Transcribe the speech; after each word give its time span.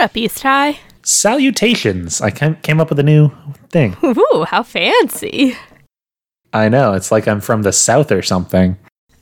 What 0.00 0.12
up, 0.12 0.16
East 0.16 0.42
High? 0.42 0.80
Salutations! 1.02 2.22
I 2.22 2.30
came 2.30 2.54
came 2.62 2.80
up 2.80 2.88
with 2.88 2.98
a 2.98 3.02
new 3.02 3.32
thing. 3.68 3.98
Ooh, 4.02 4.46
how 4.48 4.62
fancy. 4.62 5.58
I 6.54 6.70
know, 6.70 6.94
it's 6.94 7.12
like 7.12 7.28
I'm 7.28 7.42
from 7.42 7.64
the 7.64 7.70
South 7.70 8.10
or 8.10 8.22
something. 8.22 8.78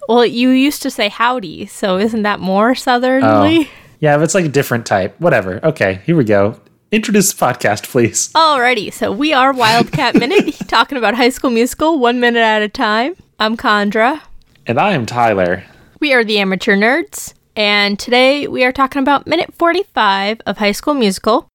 Well, 0.09 0.25
you 0.25 0.51
used 0.51 0.81
to 0.83 0.91
say 0.93 1.09
howdy, 1.09 1.67
so 1.67 1.99
isn't 1.99 2.23
that 2.23 2.39
more 2.39 2.77
southerly? 2.77 3.25
Oh. 3.25 3.67
Yeah, 3.99 4.17
but 4.19 4.23
it's 4.23 4.37
like 4.37 4.45
a 4.45 4.49
different 4.49 4.87
type. 4.87 5.21
Whatever. 5.21 5.59
Okay, 5.67 6.01
here 6.07 6.15
we 6.15 6.23
go. 6.23 6.61
Introduce 6.93 7.33
the 7.33 7.45
podcast, 7.45 7.91
please. 7.91 8.33
Alrighty, 8.35 8.93
so 8.93 9.11
we 9.11 9.33
are 9.33 9.53
Wildcat 9.53 10.15
Minute, 10.21 10.61
talking 10.69 10.97
about 10.97 11.17
High 11.17 11.31
School 11.31 11.51
Musical 11.51 11.99
one 11.99 12.21
minute 12.21 12.39
at 12.39 12.63
a 12.63 12.69
time. 12.69 13.17
I'm 13.41 13.57
Chandra. 13.57 14.23
And 14.65 14.79
I 14.79 14.93
am 14.93 15.07
Tyler. 15.07 15.65
We 15.99 16.13
are 16.13 16.23
the 16.23 16.39
Amateur 16.39 16.77
Nerds, 16.77 17.35
and 17.59 17.99
today 17.99 18.47
we 18.47 18.63
are 18.63 18.71
talking 18.71 19.03
about 19.03 19.27
minute 19.27 19.53
45 19.53 20.41
of 20.47 20.59
High 20.59 20.71
School 20.71 20.95
Musical. 20.95 21.49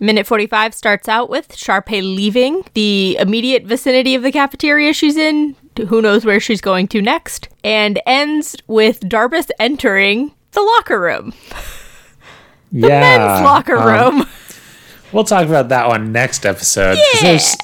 Minute 0.00 0.26
45 0.26 0.72
starts 0.72 1.06
out 1.06 1.28
with 1.28 1.48
Sharpay 1.48 2.02
leaving 2.02 2.64
the 2.72 3.18
immediate 3.20 3.64
vicinity 3.64 4.14
of 4.14 4.22
the 4.22 4.32
cafeteria 4.32 4.94
she's 4.94 5.18
in. 5.18 5.54
Who 5.88 6.00
knows 6.00 6.24
where 6.24 6.40
she's 6.40 6.62
going 6.62 6.88
to 6.88 7.02
next? 7.02 7.50
And 7.62 8.00
ends 8.06 8.56
with 8.68 9.00
Darbus 9.00 9.50
entering 9.60 10.32
the 10.52 10.62
locker 10.62 10.98
room, 10.98 11.34
the 12.72 12.88
yeah, 12.88 13.00
men's 13.00 13.44
locker 13.44 13.76
um, 13.76 14.16
room. 14.16 14.26
We'll 15.12 15.24
talk 15.24 15.46
about 15.46 15.68
that 15.68 15.88
one 15.88 16.10
next 16.10 16.46
episode. 16.46 16.96
Yeah. 16.96 17.20
There's 17.20 17.56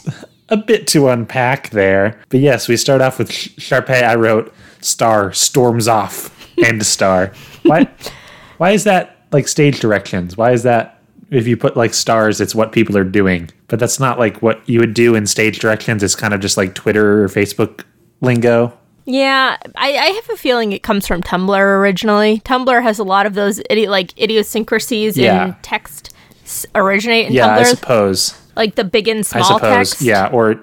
a 0.51 0.59
bit 0.59 0.87
to 0.89 1.09
unpack 1.09 1.71
there. 1.71 2.21
But 2.29 2.41
yes, 2.41 2.69
we 2.69 2.77
start 2.77 3.01
off 3.01 3.19
with 3.19 3.33
Sh- 3.33 3.49
Sharpay. 3.57 4.03
I 4.03 4.17
wrote 4.17 4.53
star 4.83 5.33
storms 5.33 5.89
off 5.89 6.37
end 6.59 6.85
star. 6.85 7.33
Why? 7.67 7.89
why 8.59 8.71
is 8.71 8.85
that 8.85 9.17
like 9.33 9.49
stage 9.49 9.81
directions? 9.81 10.37
Why 10.37 10.53
is 10.53 10.63
that? 10.65 10.93
If 11.31 11.47
you 11.49 11.57
put 11.57 11.77
like 11.77 11.93
stars, 11.93 12.41
it's 12.41 12.55
what 12.55 12.71
people 12.73 12.97
are 12.97 13.05
doing. 13.05 13.51
But 13.69 13.81
that's 13.81 13.99
not 13.99 14.19
like 14.19 14.43
what 14.43 14.67
you 14.69 14.79
would 14.81 14.95
do 14.95 15.15
in 15.17 15.27
stage 15.27 15.59
directions. 15.59 16.03
It's 16.03 16.15
kind 16.15 16.33
of 16.33 16.41
just 16.41 16.57
like 16.57 16.75
Twitter 16.75 17.25
or 17.25 17.29
Facebook 17.29 17.85
lingo. 18.21 18.77
Yeah, 19.07 19.57
I, 19.77 19.89
I 19.97 20.07
have 20.07 20.31
a 20.31 20.37
feeling 20.37 20.73
it 20.73 20.83
comes 20.83 21.07
from 21.07 21.23
Tumblr 21.23 21.57
originally. 21.81 22.41
Tumblr 22.41 22.83
has 22.83 22.99
a 22.99 23.05
lot 23.05 23.27
of 23.27 23.35
those 23.35 23.61
idi- 23.71 23.89
like 23.89 24.17
idiosyncrasies 24.21 25.17
Yeah. 25.17 25.47
in 25.47 25.57
text 25.63 26.13
s- 26.45 26.67
originate 26.75 27.27
in 27.29 27.33
Yeah, 27.33 27.55
I 27.57 27.63
Tumblr, 27.63 27.67
suppose. 27.67 28.41
like 28.57 28.75
the 28.77 28.85
big 28.85 29.07
and 29.09 29.19
I 29.21 29.23
small 29.23 29.59
suppose. 29.59 29.91
text. 29.91 30.03
Yeah, 30.03 30.29
or 30.33 30.61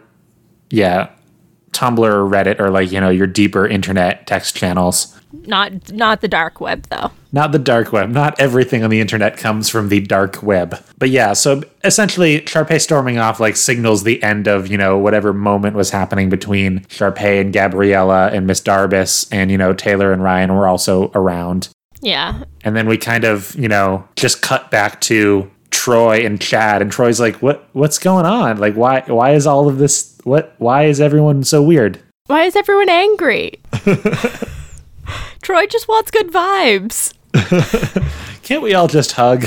yeah, 0.69 1.09
Tumblr 1.71 1.99
or 1.99 2.29
Reddit 2.29 2.59
or 2.59 2.69
like 2.69 2.91
you 2.91 2.99
know 2.99 3.09
your 3.09 3.27
deeper 3.27 3.65
internet 3.67 4.27
text 4.27 4.55
channels. 4.55 5.17
Not 5.33 5.91
not 5.91 6.21
the 6.21 6.27
dark 6.27 6.61
web 6.61 6.83
though. 6.89 7.11
Not 7.31 7.51
the 7.51 7.59
dark 7.59 7.91
web. 7.91 8.11
Not 8.11 8.39
everything 8.39 8.83
on 8.83 8.91
the 8.91 9.01
internet 9.01 9.35
comes 9.35 9.67
from 9.67 9.89
the 9.89 9.99
dark 9.99 10.43
web. 10.43 10.79
But 10.99 11.09
yeah, 11.09 11.33
so 11.33 11.63
essentially, 11.83 12.41
Sharpay 12.41 12.79
storming 12.79 13.17
off 13.17 13.39
like 13.39 13.55
signals 13.55 14.03
the 14.03 14.21
end 14.21 14.47
of 14.47 14.67
you 14.67 14.77
know 14.77 14.97
whatever 14.97 15.33
moment 15.33 15.75
was 15.75 15.89
happening 15.89 16.29
between 16.29 16.81
Sharpay 16.81 17.41
and 17.41 17.51
Gabriella 17.51 18.27
and 18.27 18.45
Miss 18.45 18.61
Darbus, 18.61 19.27
and 19.31 19.49
you 19.49 19.57
know 19.57 19.73
Taylor 19.73 20.13
and 20.13 20.21
Ryan 20.23 20.53
were 20.53 20.67
also 20.67 21.11
around. 21.15 21.69
Yeah, 22.01 22.43
And 22.65 22.75
then 22.75 22.87
we 22.87 22.97
kind 22.97 23.23
of 23.23 23.55
you 23.55 23.69
know 23.69 24.07
just 24.15 24.41
cut 24.41 24.69
back 24.69 25.01
to 25.01 25.49
Troy 25.71 26.25
and 26.25 26.39
Chad, 26.39 26.81
and 26.83 26.91
Troy's 26.91 27.19
like, 27.19 27.37
"What? 27.41 27.67
What's 27.73 27.97
going 27.97 28.25
on? 28.25 28.57
Like, 28.57 28.75
why? 28.75 29.01
Why 29.07 29.31
is 29.33 29.47
all 29.47 29.67
of 29.67 29.79
this? 29.79 30.15
What? 30.23 30.53
Why 30.59 30.83
is 30.83 31.01
everyone 31.01 31.43
so 31.43 31.63
weird?" 31.63 31.99
why 32.27 32.43
is 32.43 32.55
everyone 32.55 32.89
angry? 32.89 33.59
Troy 35.53 35.67
just 35.67 35.87
wants 35.87 36.09
good 36.09 36.31
vibes. 36.31 37.13
Can't 38.41 38.63
we 38.63 38.73
all 38.73 38.87
just 38.87 39.11
hug? 39.11 39.45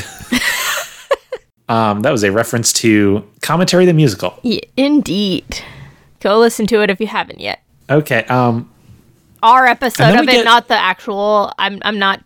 um, 1.69 2.03
that 2.03 2.13
was 2.13 2.23
a 2.23 2.31
reference 2.31 2.73
to 2.75 3.29
commentary 3.43 3.87
the 3.87 3.93
musical. 3.93 4.39
Yeah, 4.45 4.61
indeed. 4.77 5.65
Go 6.21 6.39
listen 6.39 6.69
to 6.69 6.81
it 6.83 6.91
if 6.91 7.01
you 7.01 7.09
haven't 7.09 7.41
yet. 7.41 7.61
Okay. 7.91 8.23
Um, 8.27 8.71
Our 9.43 9.67
episode 9.67 10.15
of 10.15 10.29
it, 10.29 10.31
get- 10.31 10.45
not 10.45 10.69
the 10.69 10.77
actual. 10.77 11.53
I'm 11.59 11.81
I'm 11.83 11.99
not 11.99 12.23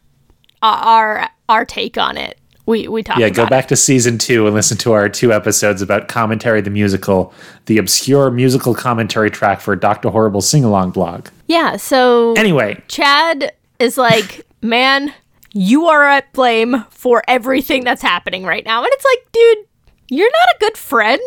our 0.61 1.31
our 1.49 1.65
take 1.65 1.97
on 1.97 2.19
it. 2.19 2.39
We 2.67 2.87
we 2.87 3.03
talked. 3.03 3.21
yeah, 3.21 3.31
go 3.31 3.45
it. 3.45 3.51
back 3.51 3.69
to 3.69 3.77
season 3.77 4.19
two 4.19 4.45
and 4.45 4.55
listen 4.55 4.77
to 4.77 4.93
our 4.93 5.09
two 5.09 5.33
episodes 5.33 5.81
about 5.81 6.07
commentary 6.09 6.61
the 6.61 6.69
musical, 6.69 7.33
the 7.65 7.79
obscure 7.79 8.31
musical 8.31 8.75
commentary 8.75 9.31
track 9.31 9.63
for 9.63 9.75
Doctor 9.75 10.11
Horrible 10.11 10.43
sing 10.43 10.65
along 10.65 10.91
blog. 10.91 11.29
Yeah. 11.47 11.79
So 11.79 12.35
Anyway, 12.35 12.83
Chad 12.87 13.55
is 13.81 13.99
like, 13.99 14.47
man, 14.63 15.13
you 15.53 15.87
are 15.87 16.05
at 16.05 16.33
blame 16.33 16.85
for 16.91 17.23
everything 17.27 17.83
that's 17.83 18.03
happening 18.03 18.45
right 18.45 18.65
now. 18.65 18.85
And 18.85 18.91
it's 18.93 19.05
like, 19.05 19.33
dude, 19.33 19.67
you're 20.09 20.31
not 20.31 20.55
a 20.55 20.59
good 20.61 20.77
friend. 20.77 21.21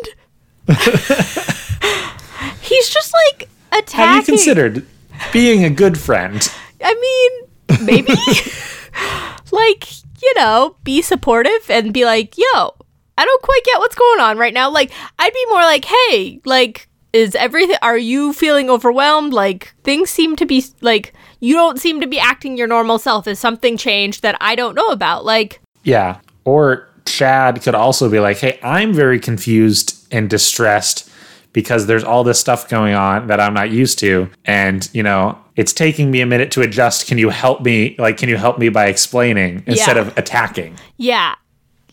He's 2.61 2.89
just 2.89 3.13
like 3.13 3.49
attacking. 3.71 4.05
have 4.05 4.15
you 4.17 4.23
considered 4.23 4.85
being 5.33 5.65
a 5.65 5.69
good 5.69 5.97
friend? 5.97 6.49
I 6.81 6.93
mean, 6.93 7.85
maybe. 7.85 8.13
like, 9.51 9.91
you 10.21 10.33
know, 10.35 10.75
be 10.83 11.01
supportive 11.01 11.69
and 11.69 11.93
be 11.93 12.05
like, 12.05 12.37
yo, 12.37 12.75
I 13.17 13.25
don't 13.25 13.41
quite 13.41 13.61
get 13.65 13.79
what's 13.79 13.95
going 13.95 14.19
on 14.19 14.37
right 14.37 14.53
now. 14.53 14.69
Like, 14.69 14.91
I'd 15.19 15.33
be 15.33 15.45
more 15.49 15.61
like, 15.61 15.85
hey, 15.85 16.39
like, 16.45 16.87
is 17.11 17.35
everything, 17.35 17.77
are 17.81 17.97
you 17.97 18.33
feeling 18.33 18.69
overwhelmed? 18.69 19.33
Like, 19.33 19.73
things 19.83 20.09
seem 20.09 20.35
to 20.37 20.45
be, 20.45 20.63
like, 20.81 21.13
you 21.43 21.53
don't 21.55 21.77
seem 21.79 21.99
to 21.99 22.07
be 22.07 22.17
acting 22.19 22.57
your 22.57 22.67
normal 22.67 22.97
self. 22.97 23.27
Is 23.27 23.37
something 23.37 23.75
changed 23.75 24.21
that 24.21 24.37
I 24.39 24.55
don't 24.55 24.75
know 24.75 24.87
about? 24.89 25.25
Like, 25.25 25.59
Yeah. 25.83 26.19
Or 26.45 26.87
Chad 27.05 27.61
could 27.61 27.75
also 27.75 28.09
be 28.09 28.19
like, 28.21 28.37
hey, 28.37 28.57
I'm 28.63 28.93
very 28.93 29.19
confused 29.19 30.07
and 30.11 30.29
distressed 30.29 31.09
because 31.51 31.85
there's 31.85 32.03
all 32.03 32.23
this 32.23 32.39
stuff 32.39 32.69
going 32.69 32.93
on 32.95 33.27
that 33.27 33.39
I'm 33.41 33.53
not 33.53 33.69
used 33.71 33.99
to. 33.99 34.29
And, 34.45 34.89
you 34.93 35.03
know, 35.03 35.37
it's 35.57 35.73
taking 35.73 36.09
me 36.11 36.21
a 36.21 36.25
minute 36.25 36.49
to 36.51 36.61
adjust. 36.61 37.07
Can 37.07 37.17
you 37.17 37.29
help 37.29 37.61
me? 37.61 37.95
Like, 37.99 38.17
can 38.17 38.29
you 38.29 38.37
help 38.37 38.57
me 38.57 38.69
by 38.69 38.85
explaining 38.87 39.63
instead 39.67 39.97
Yeah. 39.97 40.01
of 40.03 40.17
attacking? 40.17 40.77
yeah. 40.97 41.35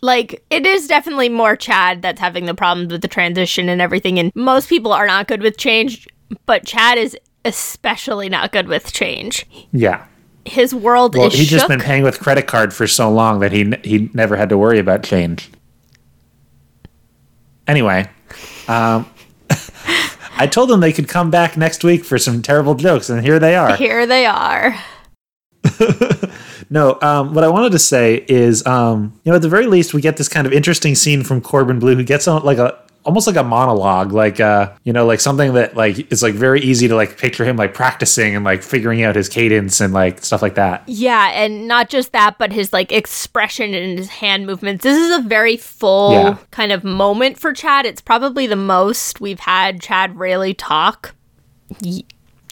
Like, 0.03 0.43
it 0.49 0.65
is 0.65 0.87
definitely 0.87 1.29
more 1.29 1.57
Chad 1.57 2.01
that's 2.01 2.21
having 2.21 2.47
the 2.47 2.55
problems 2.55 2.91
with 2.91 3.03
the 3.03 3.09
transition 3.09 3.69
and 3.69 3.83
everything. 3.83 4.19
And 4.19 4.33
most 4.35 4.69
people 4.71 4.93
are 4.95 5.07
not 5.07 5.29
good 5.29 5.43
with 5.43 5.59
change, 5.59 6.09
but 6.47 6.65
Chad 6.65 6.97
is 6.97 7.15
especially 7.45 8.29
not 8.29 8.53
good 8.53 8.69
with 8.69 8.93
change. 8.93 9.47
Yeah. 9.73 10.05
his 10.45 10.75
world 10.75 11.15
Well, 11.17 11.29
is 11.29 11.35
he's 11.35 11.51
just 11.51 11.69
been 11.69 11.81
paying 11.81 12.03
with 12.03 12.19
credit 12.21 12.47
card 12.47 12.73
for 12.75 12.87
so 12.87 13.11
long 13.11 13.41
that 13.41 13.53
he 13.53 13.73
he 13.85 14.11
never 14.15 14.37
had 14.37 14.49
to 14.49 14.59
worry 14.59 14.79
about 14.79 15.03
change. 15.03 15.51
Anyway, 17.67 18.09
um, 18.69 19.09
I 20.37 20.49
told 20.51 20.71
them 20.71 20.81
they 20.81 20.93
could 20.93 21.09
come 21.09 21.31
back 21.31 21.57
next 21.57 21.85
week 21.85 22.05
for 22.05 22.19
some 22.19 22.43
terrible 22.43 22.75
jokes, 22.75 23.09
and 23.11 23.23
here 23.25 23.39
they 23.39 23.55
are. 23.55 23.77
Here 23.77 24.07
they 24.07 24.27
are. 24.27 24.75
No, 26.73 26.99
um, 27.03 27.35
what 27.35 27.43
I 27.43 27.49
wanted 27.49 27.73
to 27.73 27.81
say 27.81 28.25
is, 28.29 28.65
um, 28.65 29.19
you 29.25 29.33
know, 29.33 29.37
at 29.37 29.43
the 29.43 29.49
very 29.49 29.67
least, 29.67 29.93
we 29.93 30.01
get 30.01 30.19
this 30.19 30.29
kind 30.29 30.47
of 30.47 30.53
interesting 30.53 30.95
scene 30.95 31.25
from 31.25 31.41
Corbin 31.41 31.81
Bleu, 31.81 31.97
who 31.97 32.05
gets 32.05 32.29
on 32.29 32.45
like 32.45 32.59
a 32.59 32.79
almost 33.05 33.27
like 33.27 33.37
a 33.37 33.43
monologue, 33.43 34.13
like 34.13 34.41
uh, 34.41 34.73
you 34.85 34.93
know, 34.93 35.07
like 35.07 35.21
something 35.21 35.55
that 35.55 35.77
like 35.77 36.13
is 36.13 36.23
like 36.23 36.35
very 36.35 36.61
easy 36.61 36.87
to 36.89 36.95
like 36.95 37.17
picture 37.19 37.45
him 37.45 37.57
like 37.57 37.73
practicing 37.75 38.37
and 38.37 38.45
like 38.45 38.63
figuring 38.63 39.03
out 39.03 39.17
his 39.17 39.29
cadence 39.29 39.81
and 39.81 39.93
like 39.95 40.23
stuff 40.25 40.43
like 40.43 40.55
that. 40.57 40.83
Yeah, 40.87 41.31
and 41.33 41.67
not 41.67 41.89
just 41.89 42.13
that, 42.13 42.37
but 42.39 42.53
his 42.53 42.73
like 42.73 42.93
expression 42.93 43.73
and 43.75 43.99
his 43.99 44.09
hand 44.09 44.47
movements. 44.47 44.83
This 44.85 44.99
is 44.99 45.19
a 45.19 45.23
very 45.29 45.57
full 45.57 46.13
Yeah. 46.13 46.37
kind 46.51 46.73
of 46.73 46.85
moment 46.85 47.39
for 47.39 47.53
Chad. 47.53 47.87
It's 47.87 48.01
probably 48.03 48.47
the 48.47 48.57
most 48.57 49.21
we've 49.21 49.41
had 49.41 49.81
Chad 49.81 50.19
really 50.19 50.53
talk 50.55 51.15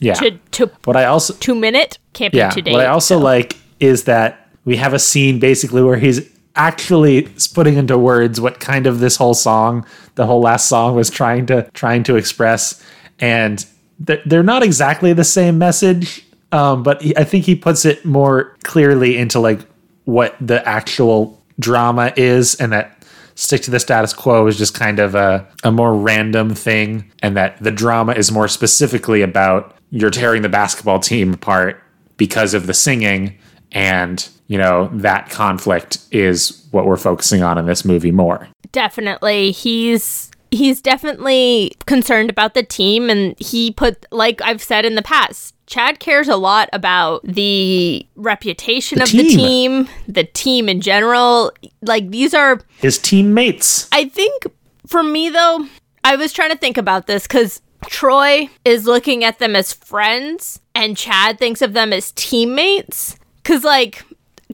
Yeah. 0.01 0.15
to 0.15 0.31
to 0.53 0.71
What 0.85 0.97
I 0.97 1.05
also 1.07 1.35
two 1.35 1.55
minute 1.55 1.99
can't 2.13 2.33
be 2.33 2.39
yeah, 2.39 2.51
to 2.51 2.63
date. 2.63 2.73
what 2.73 2.81
I 2.81 2.87
also 2.87 3.19
so. 3.19 3.23
like 3.25 3.57
is 3.81 4.05
that 4.05 4.49
we 4.65 4.77
have 4.77 4.93
a 4.95 4.99
scene 4.99 5.39
basically 5.39 5.83
where 5.83 5.97
he's 5.97 6.29
actually 6.59 7.29
putting 7.55 7.77
into 7.77 7.97
words 7.97 8.41
what 8.41 8.61
kind 8.61 8.87
of 8.87 8.99
this 8.99 9.17
whole 9.17 9.33
song, 9.33 9.87
the 10.17 10.27
whole 10.27 10.41
last 10.41 10.69
song 10.69 10.95
was 10.95 11.09
trying 11.09 11.47
to 11.47 11.63
trying 11.73 12.03
to 12.03 12.17
express, 12.17 12.85
and 13.21 13.65
they're, 14.01 14.43
not 14.43 14.63
exactly 14.63 15.13
the 15.13 15.25
same 15.25 15.59
message, 15.59 16.25
um, 16.53 16.83
but 16.83 17.03
I 17.17 17.25
think 17.25 17.45
he 17.45 17.55
puts 17.57 17.85
it 17.85 18.05
more 18.05 18.57
clearly 18.63 19.17
into 19.17 19.41
like 19.41 19.61
what 20.05 20.37
the 20.41 20.67
actual 20.69 21.43
drama 21.59 22.13
is, 22.17 22.55
and 22.57 22.73
that 22.73 23.05
stick 23.35 23.63
to 23.63 23.71
the 23.71 23.81
status 23.81 24.13
quo 24.13 24.47
is 24.47 24.59
just 24.59 24.75
kind 24.75 24.99
of 24.99 25.15
a, 25.15 25.47
a 25.65 25.73
more 25.73 25.97
random 25.97 26.55
thing, 26.55 27.11
and 27.21 27.37
that 27.37 27.63
the 27.63 27.71
drama 27.71 28.13
is 28.13 28.31
more 28.31 28.49
specifically 28.49 29.23
about 29.23 29.77
you're 29.91 30.11
tearing 30.11 30.43
the 30.43 30.49
basketball 30.49 30.99
team 30.99 31.35
apart 31.35 31.83
because 32.17 32.53
of 32.53 32.67
the 32.67 32.75
singing 32.75 33.39
and 33.73 34.29
you 34.49 34.59
know 34.59 34.91
that 34.93 35.31
conflict 35.31 35.99
is 36.11 36.67
what 36.73 36.85
we're 36.87 36.97
focusing 36.97 37.43
on 37.43 37.57
in 37.59 37.67
this 37.67 37.85
movie 37.85 38.11
more 38.11 38.49
definitely 38.73 39.51
he's 39.53 40.31
he's 40.51 40.81
definitely 40.81 41.73
concerned 41.87 42.31
about 42.31 42.55
the 42.55 42.63
team 42.63 43.11
and 43.11 43.39
he 43.39 43.71
put 43.71 44.07
like 44.11 44.41
I've 44.43 44.63
said 44.63 44.85
in 44.85 44.95
the 44.95 45.03
past 45.03 45.55
Chad 45.67 46.01
cares 46.01 46.29
a 46.29 46.37
lot 46.37 46.71
about 46.73 47.23
the 47.25 48.07
reputation 48.17 48.99
The 48.99 49.05
of 49.05 49.11
the 49.11 49.19
team. 49.19 49.37
team, 49.39 49.89
the 50.09 50.25
team 50.25 50.67
in 50.67 50.81
general. 50.81 51.53
Like 51.83 52.11
these 52.11 52.33
are 52.33 52.61
His 52.79 52.97
teammates. 52.97 53.87
I 53.93 54.07
think 54.09 54.45
for 54.87 55.03
me 55.03 55.29
though, 55.29 55.67
I 56.05 56.17
was 56.17 56.33
trying 56.33 56.53
to 56.53 56.57
think 56.57 56.79
about 56.79 57.07
this 57.07 57.27
cuz 57.27 57.61
Troy 57.87 58.49
is 58.65 58.87
looking 58.87 59.25
at 59.25 59.39
them 59.41 59.55
as 59.55 59.75
friends 59.75 60.61
and 60.75 60.97
Chad 60.97 61.39
thinks 61.39 61.61
of 61.61 61.75
them 61.75 61.93
as 61.93 62.13
teammates 62.13 63.17
cuz 63.45 63.63
like 63.63 64.05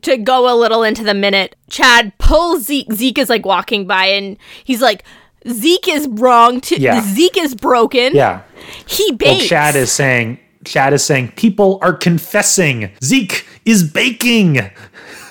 to 0.04 0.16
go 0.16 0.52
a 0.52 0.56
little 0.56 0.82
into 0.82 1.02
the 1.04 1.14
minute, 1.14 1.56
Chad 1.70 2.16
pulls 2.18 2.64
Zeke. 2.64 2.92
Zeke 2.92 3.18
is 3.18 3.28
like 3.28 3.44
walking 3.44 3.86
by 3.86 4.06
and 4.06 4.36
he's 4.64 4.80
like, 4.82 5.04
Zeke 5.48 5.88
is 5.88 6.06
wrong. 6.08 6.60
To, 6.62 6.80
Yeah. 6.80 7.00
Zeke 7.02 7.36
is 7.38 7.54
broken. 7.54 8.14
Yeah. 8.14 8.42
He 8.86 9.04
Well, 9.10 9.16
bakes. 9.18 9.46
Chad 9.48 9.76
is 9.76 9.92
saying 9.92 10.38
Chad 10.64 10.92
is 10.94 11.04
saying 11.04 11.32
people 11.36 11.78
are 11.82 11.92
confessing. 11.92 12.90
Zeke 13.02 13.46
is 13.66 13.82
baking. 13.82 14.54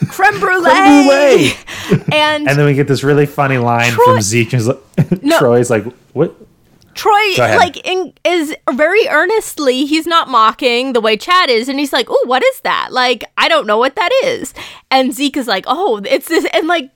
creme 0.09 0.39
brulee. 0.39 0.69
Creme 0.69 1.07
brulee. 1.07 1.53
and, 2.11 2.47
And 2.47 2.59
then 2.59 2.65
we 2.65 2.73
get 2.75 2.87
this 2.87 3.03
really 3.03 3.25
funny 3.25 3.57
line 3.57 3.91
Troy- 3.91 4.05
from 4.05 4.21
Zeke. 4.21 4.51
He's 4.51 4.67
like, 4.67 5.23
No. 5.23 5.39
Troy's 5.39 5.69
like, 5.71 5.85
what? 6.13 6.35
Troy, 6.95 7.35
like, 7.37 7.77
in, 7.87 8.13
is 8.23 8.55
very 8.71 9.07
earnestly, 9.07 9.85
he's 9.85 10.07
not 10.07 10.29
mocking 10.29 10.93
the 10.93 11.01
way 11.01 11.17
Chad 11.17 11.49
is. 11.49 11.69
And 11.69 11.79
he's 11.79 11.93
like, 11.93 12.07
oh, 12.09 12.23
what 12.25 12.43
is 12.43 12.61
that? 12.61 12.91
Like, 12.91 13.23
I 13.37 13.47
don't 13.47 13.67
know 13.67 13.77
what 13.77 13.95
that 13.95 14.11
is. 14.23 14.53
And 14.91 15.13
Zeke 15.13 15.37
is 15.37 15.47
like, 15.47 15.65
oh, 15.67 16.01
it's 16.05 16.27
this. 16.27 16.45
And 16.53 16.67
like, 16.67 16.91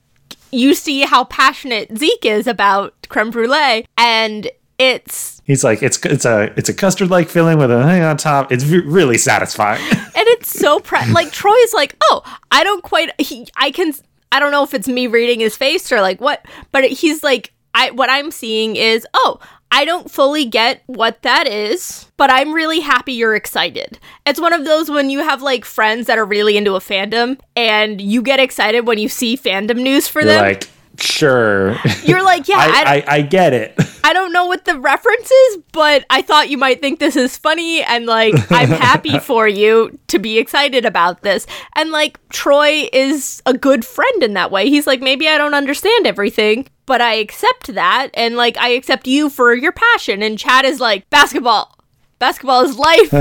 you 0.52 0.74
see 0.74 1.02
how 1.02 1.26
passionate 1.26 1.98
Zeke 1.98 2.26
is 2.26 2.48
about 2.48 2.94
creme 3.10 3.32
brulee. 3.32 3.86
And 3.98 4.50
it's 4.80 5.42
He's 5.46 5.64
like, 5.64 5.82
it's 5.82 6.04
it's 6.06 6.26
a 6.26 6.54
it's 6.58 6.70
a 6.70 6.74
custard 6.74 7.10
like 7.10 7.30
filling 7.30 7.58
with 7.58 7.72
a 7.72 7.84
thing 7.84 8.04
on 8.04 8.18
top. 8.18 8.52
It's 8.52 8.64
v- 8.64 8.80
really 8.80 9.18
satisfying. 9.18 9.82
and 9.92 10.12
it's 10.16 10.50
so 10.50 10.80
pre- 10.80 11.10
like 11.12 11.32
Troy's 11.32 11.74
like, 11.74 11.96
oh, 12.04 12.22
I 12.52 12.64
don't 12.64 12.84
quite. 12.84 13.10
He, 13.20 13.48
I 13.56 13.72
can. 13.72 13.94
I 14.32 14.40
don't 14.40 14.52
know 14.52 14.64
if 14.64 14.74
it's 14.74 14.90
me 14.90 15.08
reading 15.08 15.40
his 15.40 15.56
face 15.56 15.90
or 15.92 16.02
like 16.02 16.20
what, 16.20 16.46
but 16.74 16.84
he's 16.84 17.24
like, 17.24 17.54
I 17.74 17.92
what 17.92 18.10
I'm 18.10 18.30
seeing 18.30 18.76
is, 18.76 19.08
oh, 19.14 19.40
I 19.72 19.86
don't 19.86 20.10
fully 20.10 20.46
get 20.46 20.82
what 20.86 21.22
that 21.24 21.48
is, 21.48 22.10
but 22.18 22.32
I'm 22.32 22.54
really 22.54 22.80
happy 22.80 23.14
you're 23.14 23.36
excited. 23.36 24.00
It's 24.26 24.40
one 24.40 24.54
of 24.54 24.66
those 24.66 24.90
when 24.90 25.10
you 25.10 25.20
have 25.20 25.42
like 25.42 25.66
friends 25.66 26.08
that 26.08 26.18
are 26.18 26.26
really 26.26 26.58
into 26.58 26.76
a 26.76 26.80
fandom 26.80 27.40
and 27.56 28.00
you 28.00 28.22
get 28.22 28.40
excited 28.40 28.88
when 28.88 28.98
you 28.98 29.10
see 29.10 29.36
fandom 29.36 29.78
news 29.78 30.08
for 30.08 30.22
You're 30.22 30.32
them. 30.32 30.42
like, 30.44 30.70
sure. 31.00 31.78
you're 32.04 32.24
like, 32.24 32.48
yeah, 32.48 32.58
I, 32.60 33.04
I, 33.08 33.16
I, 33.16 33.22
get 33.22 33.54
it. 33.54 33.76
I 34.04 34.14
don't 34.14 34.32
know 34.32 34.46
what 34.46 34.66
the 34.66 34.80
reference 34.80 35.30
is, 35.30 35.58
but 35.72 36.06
I 36.10 36.22
thought 36.22 36.50
you 36.50 36.58
might 36.58 36.80
think 36.80 37.00
this 37.00 37.16
is 37.16 37.38
funny 37.38 37.84
and 37.84 38.06
like 38.06 38.34
I'm 38.52 38.70
happy 38.70 39.20
for 39.20 39.48
you 39.48 39.98
to 40.08 40.20
be 40.20 40.38
excited 40.38 40.86
about 40.86 41.24
this. 41.24 41.46
And 41.76 41.92
like 41.92 42.20
Troy 42.30 42.88
is 42.94 43.42
a 43.46 43.54
good 43.54 43.84
friend 43.86 44.24
in 44.24 44.34
that 44.34 44.52
way. 44.52 44.70
He's 44.70 44.88
like 44.88 45.02
maybe 45.02 45.28
I 45.28 45.38
don't 45.38 45.54
understand 45.54 46.08
everything, 46.08 46.68
but 46.86 47.02
I 47.02 47.16
accept 47.16 47.74
that 47.74 48.10
and 48.14 48.36
like 48.36 48.58
I 48.58 48.70
accept 48.70 49.08
you 49.08 49.30
for 49.30 49.54
your 49.54 49.74
passion. 49.74 50.22
And 50.24 50.38
Chad 50.38 50.66
is 50.66 50.80
like 50.80 51.10
basketball. 51.10 51.76
Basketball 52.20 52.64
is 52.64 52.78
life. 52.78 53.12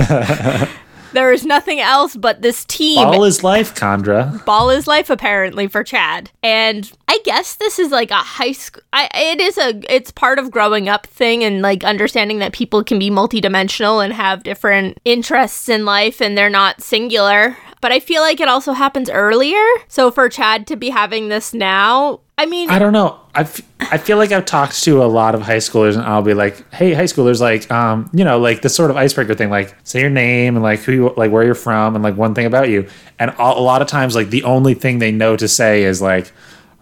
there 1.13 1.33
is 1.33 1.45
nothing 1.45 1.81
else 1.81 2.15
but 2.15 2.43
this 2.43 2.65
team 2.65 2.97
Ball 2.97 3.25
is 3.25 3.43
life, 3.43 3.75
Chandra. 3.75 4.41
ball 4.47 4.71
is 4.71 4.87
life 4.87 5.11
apparently 5.11 5.67
for 5.67 5.83
Chad. 5.83 6.31
And 6.43 6.91
guess 7.27 7.57
this 7.57 7.81
is 7.81 7.91
like 7.91 8.13
a 8.13 8.15
high 8.15 8.53
school 8.53 8.81
I 8.93 9.09
it 9.13 9.41
is 9.41 9.59
a 9.59 9.83
it's 9.93 10.13
part 10.13 10.39
of 10.39 10.53
growing 10.53 10.89
up 10.89 11.09
thing 11.09 11.43
and 11.43 11.61
like 11.61 11.83
understanding 11.83 12.39
that 12.39 12.53
people 12.53 12.85
can 12.85 13.01
be 13.01 13.11
multidimensional 13.11 14.03
and 14.03 14.13
have 14.13 14.45
different 14.45 14.99
interests 15.05 15.69
in 15.69 15.85
life 15.85 16.23
and 16.23 16.39
they're 16.39 16.49
not 16.49 16.81
singular. 16.81 17.57
But 17.83 17.91
I 17.91 17.99
feel 17.99 18.23
like 18.23 18.41
it 18.41 18.49
also 18.49 18.73
happens 18.73 19.11
earlier. 19.11 19.63
So 19.89 20.13
for 20.13 20.29
Chad 20.29 20.69
to 20.69 20.77
be 20.77 20.89
having 20.91 21.29
this 21.29 21.53
now, 21.53 22.21
I 22.39 22.47
mean 22.47 22.71
I 22.71 22.79
don't 22.79 22.93
know. 22.93 23.19
I, 23.35 23.41
f- 23.41 23.61
I 23.81 23.99
feel 23.99 24.19
like 24.19 24.31
I've 24.31 24.47
talked 24.47 24.83
to 24.85 25.03
a 25.03 25.05
lot 25.05 25.35
of 25.35 25.43
high 25.43 25.59
schoolers, 25.59 25.95
and 25.95 26.03
I'll 26.03 26.23
be 26.23 26.33
like, 26.33 26.73
"Hey, 26.73 26.95
high 26.95 27.05
schoolers, 27.05 27.39
like, 27.39 27.71
um, 27.71 28.09
you 28.15 28.25
know, 28.25 28.39
like 28.39 28.63
this 28.63 28.75
sort 28.75 28.91
of 28.91 28.97
icebreaker 28.97 29.35
thing, 29.35 29.51
like, 29.51 29.77
say 29.85 30.01
your 30.01 30.09
name 30.11 30.57
and 30.57 30.63
like 30.63 30.81
who, 30.81 30.93
you, 30.93 31.15
like, 31.19 31.31
where 31.31 31.45
you're 31.45 31.55
from, 31.55 31.95
and 31.95 32.03
like 32.03 32.17
one 32.17 32.35
thing 32.35 32.47
about 32.47 32.71
you." 32.71 32.89
And 33.19 33.35
a 33.39 33.61
lot 33.61 33.83
of 33.83 33.89
times, 33.89 34.15
like, 34.15 34.31
the 34.31 34.43
only 34.45 34.73
thing 34.73 35.01
they 35.01 35.13
know 35.13 35.37
to 35.37 35.49
say 35.49 35.85
is 35.85 36.01
like, 36.01 36.33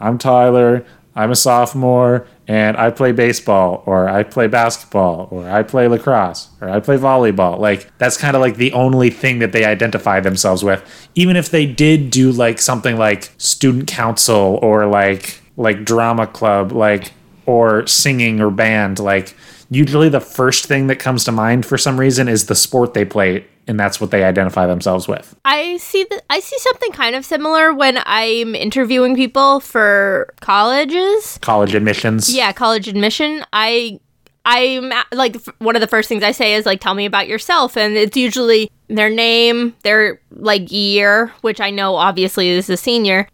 "I'm 0.04 0.18
Tyler. 0.18 0.84
I'm 1.16 1.30
a 1.30 1.36
sophomore, 1.36 2.26
and 2.48 2.76
I 2.76 2.90
play 2.90 3.12
baseball, 3.12 3.84
or 3.86 4.08
I 4.08 4.24
play 4.24 4.48
basketball, 4.48 5.28
or 5.30 5.48
I 5.48 5.62
play 5.62 5.86
lacrosse, 5.86 6.48
or 6.60 6.68
I 6.68 6.80
play 6.80 6.96
volleyball." 6.96 7.58
Like, 7.58 7.88
that's 7.98 8.16
kind 8.16 8.34
of 8.34 8.42
like 8.42 8.56
the 8.56 8.72
only 8.72 9.10
thing 9.10 9.38
that 9.38 9.52
they 9.52 9.64
identify 9.64 10.18
themselves 10.18 10.64
with. 10.64 10.82
Even 11.14 11.36
if 11.36 11.50
they 11.50 11.66
did 11.66 12.10
do 12.10 12.32
like 12.32 12.58
something 12.60 12.96
like 12.98 13.30
student 13.38 13.86
council 13.86 14.58
or 14.60 14.86
like 14.86 15.40
like 15.56 15.84
drama 15.84 16.26
club 16.26 16.72
like 16.72 17.12
or 17.46 17.86
singing 17.86 18.40
or 18.40 18.50
band 18.50 18.98
like 18.98 19.36
usually 19.70 20.08
the 20.08 20.20
first 20.20 20.66
thing 20.66 20.87
that 20.88 20.96
comes 20.96 21.25
to 21.25 21.32
mind 21.32 21.64
for 21.66 21.78
some 21.78 21.99
reason 21.99 22.28
is 22.28 22.46
the 22.46 22.55
sport 22.55 22.94
they 22.94 23.05
play 23.05 23.44
and 23.66 23.81
that's 23.81 24.00
what 24.00 24.11
they 24.11 24.22
identify 24.25 24.66
themselves 24.66 25.08
with 25.08 25.34
I 25.44 25.78
see 25.78 26.05
that 26.11 26.22
I 26.31 26.40
see 26.40 26.58
something 26.58 26.93
kind 26.93 27.14
of 27.16 27.25
similar 27.25 27.72
when 27.72 27.99
I'm 28.05 28.55
interviewing 28.55 29.16
people 29.16 29.61
for 29.61 30.32
colleges. 30.40 31.38
college 31.40 31.75
admissions 31.75 32.34
Yeah, 32.34 32.52
college 32.52 32.88
admission. 32.88 33.44
I 33.52 34.00
I'm 34.44 34.93
like 35.12 35.37
one 35.58 35.75
of 35.75 35.81
the 35.81 35.87
first 35.87 36.08
things 36.08 36.23
I 36.23 36.32
say 36.32 36.55
is 36.55 36.67
like 36.67 36.81
tell 36.81 36.94
me 36.94 37.06
about 37.06 37.29
yourself. 37.29 37.76
And 37.76 37.96
it's 37.96 38.17
usually 38.17 38.70
their 38.88 39.08
name, 39.08 39.75
their 39.82 40.20
like 40.31 40.70
year, 40.70 41.32
which 41.41 41.61
I 41.61 41.70
know 41.70 41.96
obviously 41.96 42.49
is 42.50 42.69
a 42.69 42.76
senior, 42.76 43.29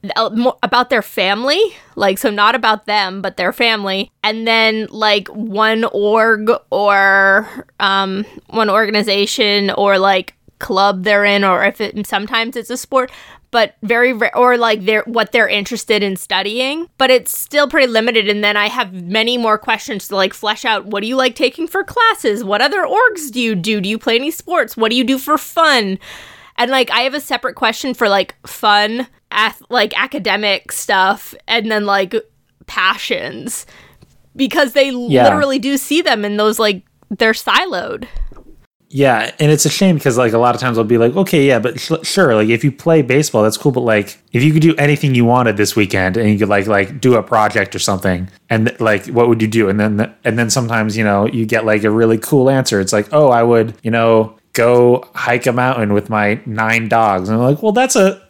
about 0.62 0.91
their 0.91 1.03
family, 1.03 1.61
like 1.97 2.19
so 2.19 2.31
not 2.31 2.55
about 2.55 2.87
them, 2.87 3.21
but 3.23 3.37
their 3.37 3.53
family, 3.53 4.11
and 4.23 4.47
then 4.47 4.87
like 4.91 5.29
one 5.29 5.85
org 5.93 6.51
or 6.71 7.49
um 7.81 8.25
one 8.49 8.71
organization 8.71 9.71
or 9.71 9.99
like 9.99 10.35
club 10.61 11.05
they're 11.05 11.25
in 11.25 11.43
or 11.43 11.65
if 11.65 11.81
it 11.81 12.07
sometimes 12.07 12.55
it's 12.55 12.69
a 12.69 12.77
sport 12.77 13.11
but 13.52 13.75
very 13.82 14.12
ra- 14.12 14.31
or 14.35 14.56
like 14.56 14.85
they're 14.85 15.02
what 15.06 15.32
they're 15.32 15.49
interested 15.49 16.02
in 16.02 16.17
studying 16.17 16.88
but 16.99 17.11
it's 17.11 17.37
still 17.37 17.69
pretty 17.69 17.87
limited. 17.88 18.29
And 18.29 18.44
then 18.44 18.56
i 18.56 18.69
have 18.69 18.93
many 18.93 19.37
more 19.38 19.58
questions 19.58 20.08
to 20.08 20.17
like 20.17 20.32
flesh 20.35 20.64
out. 20.64 20.87
What 20.87 21.00
do 21.02 21.06
you 21.08 21.17
like 21.17 21.35
taking 21.35 21.67
for 21.67 21.82
classes? 21.85 22.44
What 22.44 22.62
other 22.62 22.85
orgs 22.85 23.31
do 23.32 23.41
you 23.41 23.54
do? 23.54 23.80
Do 23.80 23.88
you 23.88 23.99
play 23.99 24.16
any 24.16 24.30
sports? 24.30 24.76
What 24.76 24.90
do 24.90 24.97
you 24.97 25.04
do 25.04 25.19
for 25.19 25.37
fun? 25.38 25.99
And 26.57 26.71
like 26.71 26.90
i 26.90 27.00
have 27.00 27.14
a 27.14 27.21
separate 27.21 27.54
question 27.57 27.95
for 27.95 28.09
like 28.09 28.35
fun 28.47 29.07
ath- 29.30 29.62
like 29.71 29.99
academic 30.00 30.71
stuff 30.73 31.35
and 31.49 31.71
then 31.71 31.87
like 31.87 32.14
passions 32.66 33.66
because 34.37 34.73
they 34.75 34.90
Yeah. 34.90 35.25
literally 35.25 35.59
do 35.59 35.76
see 35.76 36.02
them 36.02 36.25
in 36.25 36.37
those 36.37 36.59
like 36.59 36.83
they're 37.11 37.33
siloed 37.33 38.07
yeah 38.92 39.32
and 39.38 39.52
it's 39.52 39.64
a 39.64 39.70
shame 39.70 39.94
because 39.94 40.18
like 40.18 40.32
a 40.32 40.38
lot 40.38 40.54
of 40.54 40.61
times 40.61 40.76
i'll 40.76 40.85
be 40.85 40.99
like 40.99 41.14
okay 41.14 41.47
yeah 41.47 41.59
but 41.59 41.78
sh- 41.78 41.92
sure 42.02 42.35
like 42.35 42.49
if 42.49 42.64
you 42.64 42.73
play 42.73 43.02
baseball 43.02 43.42
that's 43.44 43.56
cool 43.56 43.70
but 43.70 43.82
like 43.82 44.20
if 44.32 44.42
you 44.42 44.52
could 44.52 44.62
do 44.62 44.75
anything 44.76 45.14
you 45.14 45.25
wanted 45.25 45.56
this 45.56 45.76
weekend 45.76 46.16
and 46.16 46.28
you 46.28 46.38
could 46.38 46.49
like 46.49 46.66
like 46.66 47.00
do 47.00 47.14
a 47.14 47.23
project 47.23 47.75
or 47.75 47.78
something 47.78 48.28
and 48.50 48.78
like 48.80 49.06
what 49.06 49.28
would 49.28 49.40
you 49.40 49.49
do? 49.49 49.68
And 49.68 49.78
then 49.78 50.14
and 50.25 50.38
then 50.38 50.50
sometimes 50.50 50.97
you 50.97 51.04
know 51.04 51.26
you 51.26 51.47
get 51.47 51.64
like 51.64 51.85
a 51.85 51.90
really 51.90 52.18
cool 52.18 52.50
answer. 52.50 52.80
It's 52.80 52.92
like 52.92 53.09
oh 53.12 53.28
i 53.28 53.42
would 53.42 53.75
you 53.82 53.90
know 53.90 54.37
go 54.52 55.09
hike 55.14 55.47
a 55.47 55.52
mountain 55.52 55.92
with 55.92 56.11
my 56.11 56.40
nine 56.44 56.88
dogs. 56.88 57.28
And 57.28 57.38
i'm 57.38 57.44
like 57.44 57.62
well 57.62 57.73
that's 57.73 57.97
a 57.97 58.20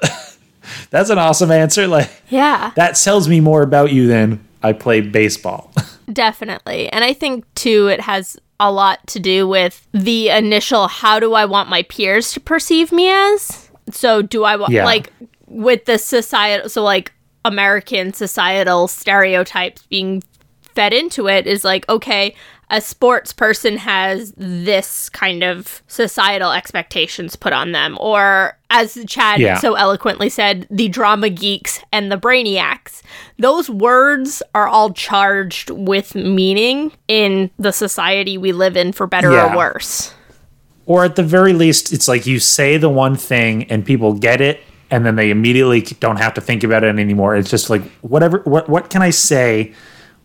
that's 0.90 1.10
an 1.10 1.18
awesome 1.18 1.50
answer 1.50 1.88
like 1.88 2.10
yeah. 2.28 2.72
that 2.76 2.92
tells 2.96 3.28
me 3.28 3.40
more 3.40 3.62
about 3.62 3.92
you 3.92 4.06
than 4.06 4.46
i 4.62 4.72
play 4.72 5.00
baseball. 5.00 5.72
Definitely. 6.12 6.88
And 6.88 7.04
I 7.04 7.12
think, 7.12 7.44
too, 7.54 7.86
it 7.86 8.00
has 8.00 8.36
a 8.60 8.70
lot 8.70 9.04
to 9.08 9.18
do 9.18 9.48
with 9.48 9.86
the 9.92 10.28
initial 10.28 10.86
how 10.86 11.18
do 11.18 11.32
I 11.34 11.44
want 11.46 11.68
my 11.68 11.82
peers 11.84 12.32
to 12.34 12.40
perceive 12.40 12.92
me 12.92 13.08
as? 13.10 13.70
So, 13.90 14.22
do 14.22 14.44
I 14.44 14.54
want, 14.56 14.72
Yeah. 14.72 14.84
like, 14.84 15.12
with 15.48 15.86
the 15.86 15.98
societal, 15.98 16.68
so 16.68 16.82
like 16.84 17.12
American 17.44 18.12
societal 18.12 18.86
stereotypes 18.86 19.82
being 19.88 20.22
fed 20.62 20.92
into 20.92 21.26
it 21.26 21.46
is 21.48 21.64
like, 21.64 21.88
okay, 21.88 22.34
a 22.70 22.80
sports 22.80 23.32
person 23.32 23.76
has 23.76 24.32
this 24.36 25.08
kind 25.08 25.42
of 25.42 25.82
societal 25.88 26.52
expectations 26.52 27.34
put 27.36 27.52
on 27.52 27.72
them. 27.72 27.96
Or, 28.00 28.56
as 28.70 28.96
Chad 29.08 29.40
Yeah. 29.40 29.58
so 29.58 29.74
eloquently 29.74 30.28
said, 30.28 30.66
the 30.70 30.88
drama 30.88 31.30
geeks 31.30 31.80
and 31.92 32.12
the 32.12 32.16
brainiacs. 32.16 33.02
Those 33.38 33.68
words 33.68 34.42
are 34.54 34.68
all 34.68 34.92
charged 34.92 35.70
with 35.70 36.14
meaning 36.14 36.92
in 37.08 37.50
the 37.58 37.72
society 37.72 38.38
we 38.38 38.52
live 38.52 38.76
in, 38.76 38.92
for 38.92 39.06
better 39.06 39.32
Yeah. 39.32 39.52
or 39.52 39.56
worse. 39.56 40.14
or 40.86 41.04
at 41.04 41.14
the 41.16 41.22
very 41.22 41.52
least 41.52 41.92
it's 41.92 42.08
like 42.08 42.26
you 42.26 42.38
say 42.40 42.76
the 42.76 42.88
one 42.88 43.14
thing 43.14 43.64
and 43.64 43.84
people 43.84 44.12
get 44.14 44.40
it 44.40 44.60
and 44.90 45.04
then 45.06 45.14
they 45.14 45.30
immediately 45.30 45.82
don't 46.00 46.16
have 46.16 46.34
to 46.34 46.40
think 46.40 46.64
about 46.64 46.82
it 46.82 46.98
anymore 46.98 47.36
it's 47.36 47.50
just 47.50 47.68
like 47.70 47.82
whatever 48.00 48.38
what 48.44 48.68
what 48.68 48.90
can 48.90 49.00
i 49.02 49.10
say 49.10 49.72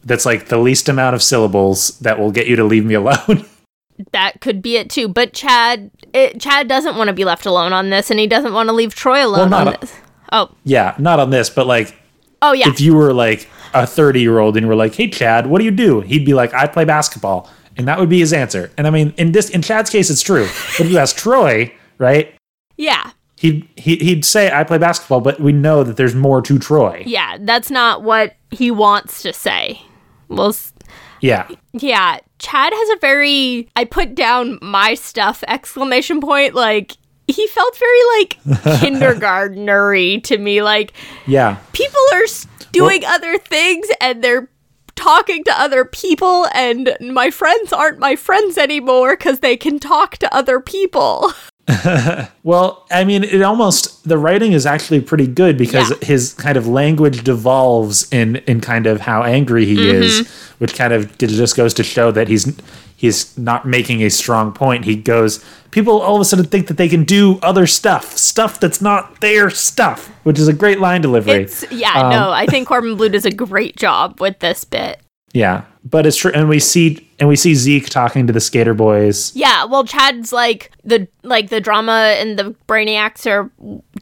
that's 0.05 0.25
like 0.25 0.47
the 0.47 0.57
least 0.57 0.87
amount 0.87 1.15
of 1.15 1.23
syllables 1.23 1.97
that 1.99 2.19
will 2.19 2.31
get 2.31 2.47
you 2.47 2.55
to 2.55 2.63
leave 2.63 2.85
me 2.85 2.93
alone 2.93 3.45
that 4.11 4.39
could 4.41 4.61
be 4.61 4.77
it 4.77 4.89
too. 4.89 5.07
But 5.07 5.33
Chad, 5.33 5.89
it, 6.13 6.39
Chad 6.39 6.67
doesn't 6.67 6.95
want 6.97 7.07
to 7.07 7.13
be 7.13 7.23
left 7.25 7.45
alone 7.45 7.71
on 7.73 7.89
this, 7.89 8.11
and 8.11 8.19
he 8.19 8.27
doesn't 8.27 8.53
want 8.53 8.67
to 8.67 8.73
leave 8.73 8.93
Troy 8.93 9.25
alone 9.25 9.49
not 9.49 9.67
on 9.67 9.73
a- 9.73 9.77
this. 9.79 9.93
Oh, 10.31 10.49
Yeah, 10.63 10.95
not 10.99 11.19
on 11.19 11.29
this, 11.29 11.49
but 11.49 11.65
like 11.67 11.95
oh 12.41 12.51
yeah, 12.53 12.67
if 12.69 12.81
you 12.81 12.95
were 12.95 13.13
like 13.13 13.49
a 13.73 13.85
30 13.87 14.19
year 14.21 14.39
old 14.39 14.57
and 14.57 14.63
you 14.65 14.67
were 14.67 14.75
like, 14.75 14.95
"Hey, 14.95 15.09
Chad, 15.09 15.47
what 15.47 15.59
do 15.59 15.65
you 15.65 15.71
do?" 15.71 16.01
He'd 16.01 16.25
be 16.25 16.33
like, 16.33 16.53
"I 16.53 16.67
play 16.67 16.83
basketball," 16.83 17.49
and 17.77 17.87
that 17.87 17.99
would 17.99 18.09
be 18.09 18.19
his 18.19 18.33
answer. 18.33 18.71
And 18.77 18.85
I 18.87 18.89
mean, 18.89 19.13
in 19.17 19.31
this 19.31 19.49
in 19.49 19.61
Chad's 19.61 19.89
case, 19.89 20.09
it's 20.09 20.21
true. 20.21 20.45
But 20.77 20.81
if 20.87 20.91
you 20.91 20.97
ask 20.97 21.15
Troy, 21.15 21.73
right? 21.97 22.33
yeah, 22.77 23.11
He'd 23.37 23.67
he, 23.77 23.95
he'd 23.97 24.25
say, 24.25 24.51
"I 24.51 24.63
play 24.65 24.77
basketball," 24.77 25.21
but 25.21 25.39
we 25.39 25.51
know 25.53 25.83
that 25.83 25.95
there's 25.95 26.15
more 26.15 26.41
to 26.41 26.59
Troy. 26.59 27.03
yeah. 27.05 27.37
That's 27.39 27.69
not 27.71 28.01
what 28.03 28.35
he 28.51 28.71
wants 28.71 29.21
to 29.21 29.31
say. 29.31 29.81
Well, 30.29 30.49
s- 30.49 30.73
Yeah, 31.21 31.47
yeah. 31.73 32.19
Chad 32.39 32.73
has 32.75 32.89
a 32.89 32.99
very 32.99 33.69
I 33.75 33.85
put 33.85 34.15
down 34.15 34.59
my 34.61 34.93
stuff 34.95 35.43
exclamation 35.47 36.21
point 36.21 36.53
like. 36.55 36.93
He 37.27 37.47
felt 37.47 37.75
very 37.75 38.19
like 38.19 38.37
kindergartnery 38.79 40.21
to 40.25 40.37
me. 40.37 40.61
Like 40.61 40.93
yeah, 41.25 41.57
people 41.73 41.99
are 42.13 42.25
doing 42.71 43.03
other 43.05 43.37
things 43.39 43.87
and 43.99 44.23
they're 44.23 44.47
talking 44.95 45.43
to 45.45 45.59
other 45.59 45.85
people 45.85 46.45
and 46.53 46.95
my 47.01 47.29
friends 47.31 47.73
aren't 47.73 47.99
my 47.99 48.15
friends 48.15 48.57
anymore 48.57 49.17
because 49.17 49.39
they 49.39 49.57
can 49.57 49.79
talk 49.79 50.17
to 50.17 50.33
other 50.33 50.59
people 50.59 51.33
Well, 52.43 52.85
I 52.91 53.03
mean, 53.05 53.23
it 53.23 53.41
almost 53.41 54.07
the 54.07 54.17
writing 54.17 54.51
is 54.53 54.65
actually 54.65 55.01
pretty 55.01 55.25
good 55.27 55.57
because 55.57 55.89
Yeah. 55.89 55.97
his 56.07 56.33
kind 56.35 56.57
of 56.57 56.67
language 56.67 57.23
devolves 57.23 58.07
in 58.11 58.35
in 58.47 58.61
kind 58.61 58.85
of 58.87 59.01
how 59.01 59.23
angry 59.23 59.65
he 59.65 59.75
Mm-hmm. 59.77 60.03
is, 60.03 60.27
which 60.59 60.75
kind 60.75 60.93
of 60.93 61.17
just 61.17 61.55
goes 61.55 61.73
to 61.75 61.83
show 61.83 62.11
that 62.11 62.27
he's 62.27 62.55
he's 62.95 63.35
not 63.37 63.65
making 63.67 64.01
a 64.03 64.09
strong 64.09 64.51
point. 64.53 64.85
He 64.85 64.95
goes, 64.95 65.43
people 65.71 66.01
all 66.01 66.15
of 66.15 66.21
a 66.21 66.25
sudden 66.25 66.45
think 66.45 66.67
that 66.67 66.77
they 66.77 66.87
can 66.87 67.03
do 67.03 67.39
other 67.41 67.67
stuff, 67.67 68.15
stuff 68.17 68.59
that's 68.59 68.79
not 68.81 69.19
their 69.21 69.49
stuff, 69.49 70.07
which 70.23 70.39
is 70.39 70.47
a 70.47 70.53
great 70.53 70.79
line 70.79 71.01
delivery. 71.01 71.43
it's 71.43 71.65
yeah 71.71 72.09
no 72.09 72.31
i 72.31 72.45
think 72.45 72.67
Corbin 72.67 72.95
Bleu 72.95 73.09
does 73.09 73.25
a 73.25 73.31
great 73.31 73.75
job 73.75 74.21
with 74.21 74.39
this 74.39 74.63
bit 74.63 75.01
yeah, 75.35 75.65
but 75.83 76.05
it's 76.05 76.15
true, 76.17 76.31
and 76.33 76.47
we 76.47 76.59
see 76.59 77.07
and 77.19 77.27
we 77.27 77.35
see 77.35 77.53
Zeke 77.55 77.89
talking 77.89 78.25
to 78.27 78.33
the 78.33 78.39
skater 78.39 78.73
boys. 78.73 79.35
yeah 79.35 79.65
well 79.65 79.83
chad's 79.85 80.31
like 80.33 80.71
the 80.83 81.07
like 81.23 81.49
the 81.49 81.61
drama 81.61 82.15
and 82.19 82.39
the 82.39 82.55
brainiacs 82.67 83.29
are 83.29 83.51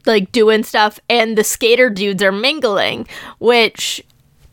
like 0.06 0.30
doing 0.32 0.62
stuff 0.62 0.98
and 1.10 1.36
the 1.36 1.44
skater 1.44 1.90
dudes 1.90 2.22
are 2.22 2.32
mingling 2.32 3.06
which 3.38 4.02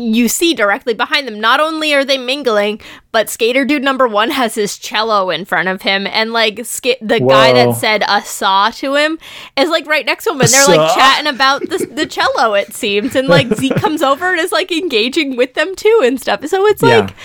you 0.01 0.27
see 0.27 0.53
directly 0.53 0.93
behind 0.93 1.27
them. 1.27 1.39
Not 1.39 1.59
only 1.59 1.93
are 1.93 2.03
they 2.05 2.17
mingling, 2.17 2.81
but 3.11 3.29
skater 3.29 3.65
dude 3.65 3.83
number 3.83 4.07
one 4.07 4.31
has 4.31 4.55
his 4.55 4.77
cello 4.77 5.29
in 5.29 5.45
front 5.45 5.67
of 5.67 5.81
him, 5.83 6.07
and 6.07 6.33
like 6.33 6.65
ska- 6.65 6.97
the 7.01 7.19
guy 7.19 7.53
that 7.53 7.75
said 7.75 8.03
"a 8.07 8.21
saw" 8.23 8.69
to 8.71 8.95
him 8.95 9.19
is 9.57 9.69
like 9.69 9.85
right 9.85 10.05
next 10.05 10.23
to 10.25 10.31
him, 10.31 10.41
and 10.41 10.49
they're 10.49 10.65
like 10.67 10.93
chatting 10.95 11.27
about 11.27 11.61
the 11.69 11.85
the 11.91 12.05
cello. 12.05 12.53
It 12.53 12.73
seems, 12.73 13.15
and 13.15 13.27
like 13.27 13.47
Zeke 13.55 13.75
comes 13.77 14.01
over 14.01 14.31
and 14.31 14.39
is 14.39 14.51
like 14.51 14.71
engaging 14.71 15.35
with 15.37 15.53
them 15.53 15.75
too 15.75 16.01
and 16.03 16.19
stuff. 16.19 16.45
So 16.47 16.65
it's 16.67 16.81
Yeah. 16.81 16.99
like 17.01 17.15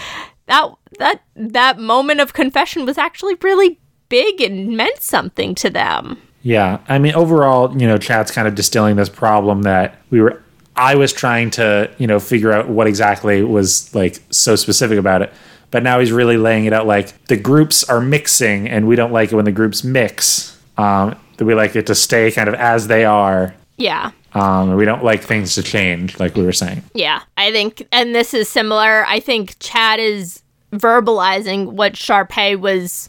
that 0.46 0.70
that 0.98 1.20
that 1.34 1.78
moment 1.78 2.20
of 2.20 2.32
confession 2.34 2.84
was 2.86 2.98
actually 2.98 3.36
really 3.42 3.80
big 4.08 4.40
and 4.40 4.76
meant 4.76 5.00
something 5.02 5.54
to 5.56 5.70
them. 5.70 6.18
Yeah, 6.42 6.78
I 6.88 6.98
mean, 7.00 7.12
overall, 7.14 7.76
you 7.76 7.88
know, 7.88 7.98
Chad's 7.98 8.30
kind 8.30 8.46
of 8.46 8.54
distilling 8.54 8.94
this 8.94 9.08
problem 9.08 9.62
that 9.62 10.00
we 10.10 10.20
were. 10.20 10.40
I 10.76 10.94
was 10.96 11.12
trying 11.12 11.50
to, 11.52 11.90
you 11.98 12.06
know, 12.06 12.20
figure 12.20 12.52
out 12.52 12.68
what 12.68 12.86
exactly 12.86 13.42
was 13.42 13.94
like 13.94 14.20
so 14.30 14.56
specific 14.56 14.98
about 14.98 15.22
it, 15.22 15.32
but 15.70 15.82
now 15.82 15.98
he's 16.00 16.12
really 16.12 16.36
laying 16.36 16.64
it 16.66 16.72
out 16.72 16.86
like 16.86 17.26
the 17.26 17.36
groups 17.36 17.82
are 17.84 18.00
mixing, 18.00 18.68
and 18.68 18.86
we 18.86 18.94
don't 18.96 19.12
like 19.12 19.32
it 19.32 19.36
when 19.36 19.44
the 19.46 19.52
groups 19.52 19.82
mix. 19.84 20.58
Um, 20.78 21.18
that 21.38 21.44
we 21.44 21.54
like 21.54 21.76
it 21.76 21.86
to 21.86 21.94
stay 21.94 22.30
kind 22.32 22.48
of 22.48 22.54
as 22.54 22.86
they 22.86 23.04
are. 23.04 23.54
Yeah. 23.78 24.10
Um, 24.32 24.74
we 24.76 24.84
don't 24.86 25.02
like 25.04 25.22
things 25.22 25.54
to 25.54 25.62
change, 25.62 26.18
like 26.18 26.34
we 26.34 26.42
were 26.42 26.52
saying. 26.52 26.82
Yeah, 26.94 27.22
I 27.38 27.50
think, 27.52 27.86
and 27.92 28.14
this 28.14 28.32
is 28.34 28.48
similar. 28.48 29.04
I 29.06 29.20
think 29.20 29.58
Chad 29.58 29.98
is 30.00 30.42
verbalizing 30.72 31.72
what 31.72 31.94
Sharpay 31.94 32.58
was 32.58 33.08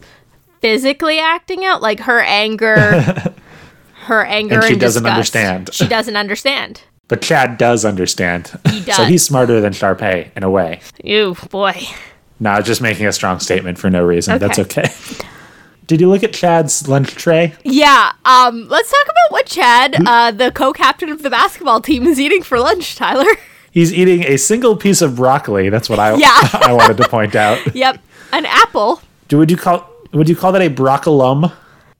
physically 0.62 1.20
acting 1.20 1.64
out, 1.66 1.82
like 1.82 2.00
her 2.02 2.20
anger, 2.22 2.76
her 4.06 4.24
anger, 4.26 4.56
And 4.56 4.64
she 4.64 4.72
and 4.74 4.82
doesn't 4.82 5.04
disgust. 5.04 5.36
understand. 5.36 5.70
She 5.74 5.88
doesn't 5.88 6.16
understand. 6.16 6.82
But 7.08 7.22
Chad 7.22 7.58
does 7.58 7.86
understand. 7.86 8.52
He 8.70 8.82
so 8.92 9.04
he's 9.06 9.24
smarter 9.24 9.62
than 9.62 9.74
Sharpay 9.74 10.30
in 10.36 10.44
a 10.44 10.50
way. 10.50 10.82
Ew, 11.04 11.36
boy. 11.50 11.80
No, 12.40 12.62
just 12.62 12.82
making 12.82 13.06
a 13.08 13.12
strong 13.12 13.40
statement 13.40 13.80
for 13.80 13.90
no 13.90 14.04
reason. 14.06 14.38
That's 14.40 14.60
okay. 14.60 14.90
Did 15.88 16.02
you 16.02 16.10
look 16.10 16.22
at 16.24 16.34
Chad's 16.34 16.88
lunch 16.88 17.16
tray? 17.16 17.54
Yeah. 17.64 18.12
Um. 18.26 18.68
Let's 18.68 18.92
talk 18.92 19.06
about 19.06 19.32
what 19.32 19.46
Chad, 19.46 19.96
uh, 20.06 20.32
the 20.32 20.52
co-captain 20.52 21.10
of 21.10 21.24
the 21.24 21.30
basketball 21.30 21.80
team, 21.82 22.06
is 22.06 22.20
eating 22.20 22.44
for 22.44 22.60
lunch. 22.60 22.96
Tyler. 22.96 23.26
He's 23.72 23.94
eating 23.94 24.24
a 24.24 24.38
single 24.38 24.76
piece 24.76 25.02
of 25.02 25.16
broccoli. 25.16 25.70
That's 25.70 25.90
what 25.90 26.00
I 26.00 26.16
Yeah. 26.16 26.28
I 26.32 26.74
wanted 26.74 26.98
to 26.98 27.08
point 27.08 27.36
out. 27.36 27.76
yep. 27.76 28.02
An 28.34 28.46
apple. 28.46 29.02
Do 29.30 29.38
would 29.38 29.50
you 29.50 29.58
call 29.58 29.90
would 30.12 30.28
you 30.28 30.36
call 30.36 30.52
that 30.52 30.62
a 30.62 30.70
broccolum? 30.70 31.52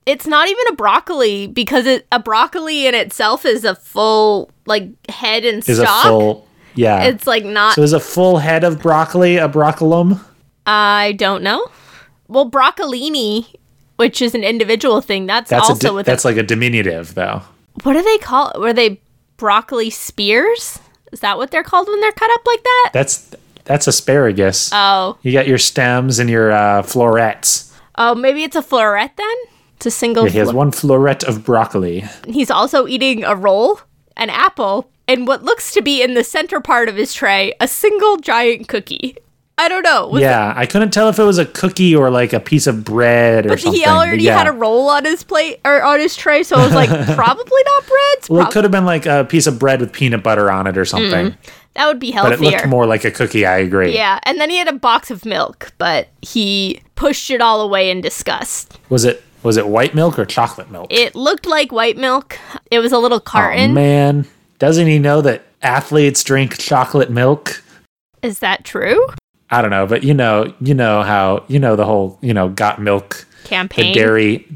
It's 0.08 0.26
not 0.26 0.48
even 0.48 0.64
a 0.70 0.72
broccoli 0.74 1.46
because 1.46 1.84
it 1.86 2.06
a 2.10 2.18
broccoli 2.18 2.86
in 2.86 2.94
itself 2.94 3.44
is 3.44 3.64
a 3.64 3.74
full 3.74 4.50
like 4.66 4.88
head 5.10 5.44
and 5.44 5.58
Is 5.68 5.78
stalk. 5.78 6.04
a 6.06 6.08
full 6.08 6.48
yeah. 6.74 7.04
It's 7.04 7.26
like 7.26 7.44
not. 7.44 7.74
so 7.74 7.82
is 7.82 7.92
a 7.92 8.00
full 8.00 8.38
head 8.38 8.64
of 8.64 8.80
broccoli 8.80 9.36
a 9.36 9.48
broccolum? 9.48 10.20
I 10.66 11.12
don't 11.18 11.42
know. 11.42 11.66
Well, 12.28 12.50
broccolini, 12.50 13.54
which 13.96 14.20
is 14.22 14.34
an 14.34 14.44
individual 14.44 15.00
thing, 15.00 15.26
that's, 15.26 15.50
That's 15.50 15.68
also 15.68 15.88
di- 15.88 15.94
with 15.94 16.06
that's 16.06 16.24
a, 16.24 16.28
like 16.28 16.36
a 16.36 16.42
diminutive 16.42 17.14
though. 17.14 17.42
what 17.82 17.92
do 17.94 18.02
they 18.02 18.18
call? 18.18 18.52
Were 18.58 18.72
they 18.72 19.00
broccoli 19.38 19.90
spears? 19.90 20.78
Is 21.12 21.20
that 21.20 21.36
what 21.38 21.50
they're 21.50 21.62
called 21.62 21.88
when 21.88 22.00
they're 22.00 22.12
cut 22.12 22.30
up 22.30 22.46
like 22.46 22.62
that? 22.62 22.90
That's 22.92 23.34
that's 23.64 23.86
asparagus. 23.86 24.70
Oh, 24.72 25.18
you 25.22 25.32
got 25.32 25.46
your 25.48 25.58
stems 25.58 26.18
and 26.18 26.30
your 26.30 26.52
uh, 26.52 26.82
florets. 26.82 27.74
oh, 27.96 28.14
maybe 28.14 28.42
it's 28.42 28.56
a 28.56 28.62
floret 28.62 29.10
then. 29.16 29.36
A 29.86 29.90
single. 29.90 30.24
Yeah, 30.24 30.30
he 30.30 30.38
has 30.38 30.50
flo- 30.50 30.58
one 30.58 30.70
floret 30.70 31.24
of 31.24 31.44
broccoli. 31.44 32.04
He's 32.26 32.50
also 32.50 32.86
eating 32.86 33.24
a 33.24 33.34
roll, 33.34 33.80
an 34.16 34.28
apple, 34.28 34.90
and 35.06 35.26
what 35.26 35.42
looks 35.42 35.72
to 35.72 35.82
be 35.82 36.02
in 36.02 36.14
the 36.14 36.24
center 36.24 36.60
part 36.60 36.88
of 36.88 36.96
his 36.96 37.14
tray, 37.14 37.54
a 37.60 37.68
single 37.68 38.18
giant 38.18 38.68
cookie. 38.68 39.16
I 39.56 39.68
don't 39.68 39.82
know. 39.82 40.06
Was 40.06 40.22
yeah, 40.22 40.52
I 40.56 40.66
couldn't 40.66 40.92
tell 40.92 41.08
if 41.08 41.18
it 41.18 41.24
was 41.24 41.38
a 41.38 41.44
cookie 41.44 41.96
or 41.96 42.10
like 42.10 42.32
a 42.32 42.38
piece 42.38 42.68
of 42.68 42.84
bread 42.84 43.44
or 43.44 43.50
But 43.50 43.60
something. 43.60 43.80
he 43.80 43.86
already 43.86 44.22
yeah. 44.22 44.38
had 44.38 44.46
a 44.46 44.52
roll 44.52 44.88
on 44.88 45.04
his 45.04 45.24
plate 45.24 45.60
or 45.64 45.82
on 45.82 45.98
his 45.98 46.14
tray, 46.14 46.44
so 46.44 46.56
I 46.56 46.64
was 46.64 46.74
like, 46.74 46.88
probably 47.16 47.62
not 47.64 47.86
bread. 47.86 48.28
Well, 48.30 48.46
it 48.46 48.52
could 48.52 48.62
have 48.62 48.70
been 48.70 48.84
like 48.84 49.04
a 49.06 49.24
piece 49.24 49.48
of 49.48 49.58
bread 49.58 49.80
with 49.80 49.92
peanut 49.92 50.22
butter 50.22 50.48
on 50.48 50.68
it 50.68 50.78
or 50.78 50.82
mm. 50.82 50.88
something. 50.88 51.36
that 51.74 51.86
would 51.88 51.98
be 51.98 52.12
healthier. 52.12 52.36
But 52.36 52.46
it 52.46 52.50
looked 52.52 52.66
more 52.68 52.86
like 52.86 53.04
a 53.04 53.10
cookie, 53.10 53.46
I 53.46 53.58
agree. 53.58 53.94
Yeah, 53.94 54.20
and 54.22 54.40
then 54.40 54.48
he 54.48 54.58
had 54.58 54.68
a 54.68 54.72
box 54.74 55.10
of 55.10 55.24
milk, 55.24 55.72
but 55.76 56.06
he 56.22 56.80
pushed 56.94 57.28
it 57.30 57.40
all 57.40 57.60
away 57.60 57.90
in 57.90 58.00
disgust. 58.00 58.78
Was 58.90 59.04
it 59.04 59.24
was 59.42 59.56
it 59.56 59.68
white 59.68 59.94
milk 59.94 60.18
or 60.18 60.24
chocolate 60.24 60.70
milk? 60.70 60.88
It 60.90 61.14
looked 61.14 61.46
like 61.46 61.72
white 61.72 61.96
milk. 61.96 62.38
It 62.70 62.78
was 62.80 62.92
a 62.92 62.98
little 62.98 63.18
oh 63.18 63.20
carton. 63.20 63.74
man. 63.74 64.26
Doesn't 64.58 64.86
he 64.86 64.98
know 64.98 65.20
that 65.22 65.44
athletes 65.62 66.22
drink 66.24 66.58
chocolate 66.58 67.10
milk? 67.10 67.62
Is 68.22 68.40
that 68.40 68.64
true? 68.64 69.06
I 69.50 69.62
don't 69.62 69.70
know, 69.70 69.86
but 69.86 70.02
you 70.02 70.12
know, 70.14 70.52
you 70.60 70.74
know 70.74 71.02
how 71.02 71.44
you 71.48 71.58
know 71.58 71.76
the 71.76 71.84
whole, 71.84 72.18
you 72.20 72.34
know, 72.34 72.48
got 72.48 72.80
milk 72.80 73.24
campaign. 73.44 73.92
the 73.92 73.98
dairy 73.98 74.48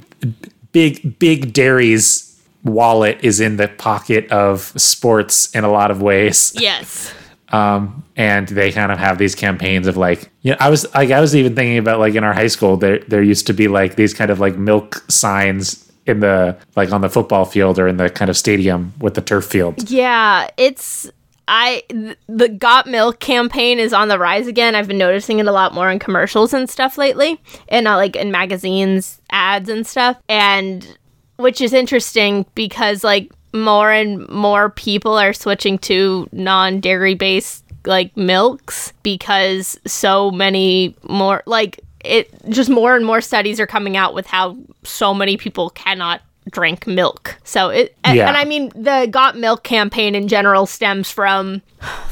big 0.72 1.18
big 1.18 1.52
dairy's 1.52 2.28
wallet 2.64 3.18
is 3.22 3.40
in 3.40 3.56
the 3.56 3.68
pocket 3.68 4.30
of 4.30 4.72
sports 4.76 5.54
in 5.54 5.64
a 5.64 5.70
lot 5.70 5.90
of 5.90 6.00
ways 6.00 6.52
Yes. 6.58 7.12
Um, 7.52 8.02
and 8.16 8.48
they 8.48 8.72
kind 8.72 8.90
of 8.90 8.98
have 8.98 9.18
these 9.18 9.34
campaigns 9.34 9.86
of 9.86 9.96
like 9.96 10.30
you 10.42 10.50
know 10.50 10.56
i 10.60 10.68
was 10.68 10.92
like 10.94 11.10
i 11.10 11.20
was 11.20 11.36
even 11.36 11.54
thinking 11.54 11.78
about 11.78 11.98
like 11.98 12.14
in 12.14 12.24
our 12.24 12.32
high 12.32 12.46
school 12.46 12.76
there 12.76 12.98
there 13.08 13.22
used 13.22 13.46
to 13.46 13.52
be 13.52 13.68
like 13.68 13.96
these 13.96 14.14
kind 14.14 14.30
of 14.30 14.40
like 14.40 14.56
milk 14.56 15.04
signs 15.08 15.90
in 16.06 16.20
the 16.20 16.56
like 16.76 16.90
on 16.90 17.00
the 17.00 17.08
football 17.08 17.44
field 17.44 17.78
or 17.78 17.86
in 17.86 17.96
the 17.96 18.10
kind 18.10 18.30
of 18.30 18.36
stadium 18.36 18.92
with 19.00 19.14
the 19.14 19.20
turf 19.20 19.44
field 19.44 19.90
Yeah, 19.90 20.48
it's 20.56 21.10
I 21.48 21.82
the 22.28 22.48
Got 22.48 22.86
Milk 22.86 23.18
campaign 23.20 23.78
is 23.78 23.92
on 23.92 24.08
the 24.08 24.18
rise 24.18 24.46
again. 24.46 24.74
I've 24.74 24.88
been 24.88 24.98
noticing 24.98 25.38
it 25.38 25.46
a 25.46 25.52
lot 25.52 25.74
more 25.74 25.90
in 25.90 25.98
commercials 25.98 26.54
and 26.54 26.70
stuff 26.70 26.96
lately, 26.96 27.40
and 27.68 27.84
like 27.84 28.16
in 28.16 28.30
magazines, 28.30 29.20
ads 29.30 29.68
and 29.68 29.86
stuff. 29.86 30.16
And 30.28 30.96
which 31.36 31.60
is 31.60 31.72
interesting 31.72 32.46
because 32.54 33.02
like 33.02 33.32
more 33.52 33.90
and 33.92 34.28
more 34.28 34.70
people 34.70 35.16
are 35.18 35.32
switching 35.32 35.78
to 35.78 36.28
non-dairy 36.32 37.14
based 37.14 37.64
like 37.84 38.16
milks 38.16 38.92
because 39.02 39.78
so 39.86 40.30
many 40.30 40.94
more 41.08 41.42
like 41.46 41.80
it 42.04 42.30
just 42.48 42.70
more 42.70 42.96
and 42.96 43.04
more 43.04 43.20
studies 43.20 43.60
are 43.60 43.66
coming 43.66 43.96
out 43.96 44.14
with 44.14 44.26
how 44.26 44.56
so 44.84 45.12
many 45.14 45.36
people 45.36 45.70
cannot 45.70 46.20
drink 46.50 46.86
milk. 46.86 47.36
So 47.44 47.68
it 47.68 47.96
a- 48.04 48.14
Yeah. 48.14 48.28
and 48.28 48.36
I 48.36 48.44
mean 48.44 48.70
the 48.74 49.06
got 49.10 49.36
milk 49.36 49.62
campaign 49.62 50.14
in 50.14 50.26
general 50.28 50.66
stems 50.66 51.10
from 51.10 51.62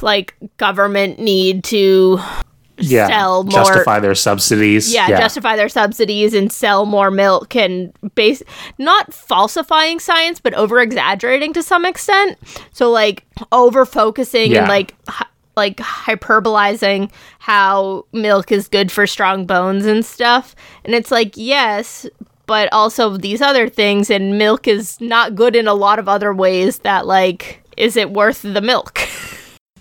like 0.03 0.35
government 0.57 1.19
need 1.19 1.65
to 1.65 2.21
yeah, 2.81 3.07
sell 3.09 3.45
more 3.45 3.53
justify 3.53 4.01
their 4.01 4.15
subsidies. 4.15 4.93
yeah, 4.93 5.09
justify 5.09 5.57
their 5.57 5.69
subsidies 5.69 6.35
and 6.35 6.53
sell 6.53 6.87
more 6.87 7.11
milk 7.11 7.55
and 7.57 7.93
base 8.15 8.43
not 8.79 9.13
falsifying 9.15 9.99
science 10.01 10.41
but 10.41 10.55
over 10.55 10.81
exaggerating 10.81 11.53
to 11.53 11.63
some 11.63 11.85
extent 11.85 12.39
so 12.73 12.91
like 12.91 13.25
over 13.53 13.85
focusing 13.87 14.53
Yeah. 14.53 14.61
and 14.61 14.69
like 14.69 14.95
hy- 15.09 15.27
like 15.57 15.77
hyperbolizing 15.79 17.11
how 17.39 18.07
milk 18.13 18.53
is 18.53 18.69
good 18.69 18.91
for 18.93 19.07
strong 19.07 19.47
bones 19.47 19.85
and 19.87 20.05
stuff 20.05 20.55
and 20.85 20.95
it's 20.95 21.11
like 21.11 21.33
yes 21.37 22.07
but 22.47 22.69
also 22.73 23.17
these 23.17 23.41
other 23.41 23.69
things 23.69 24.11
and 24.11 24.39
milk 24.39 24.67
is 24.67 25.01
not 25.01 25.35
good 25.35 25.55
in 25.55 25.69
a 25.69 25.75
lot 25.75 25.99
of 25.99 26.09
other 26.09 26.33
ways 26.33 26.79
that 26.81 27.07
like 27.07 27.63
is 27.77 27.97
it 27.97 28.11
worth 28.11 28.43
the 28.43 28.61
milk 28.61 29.00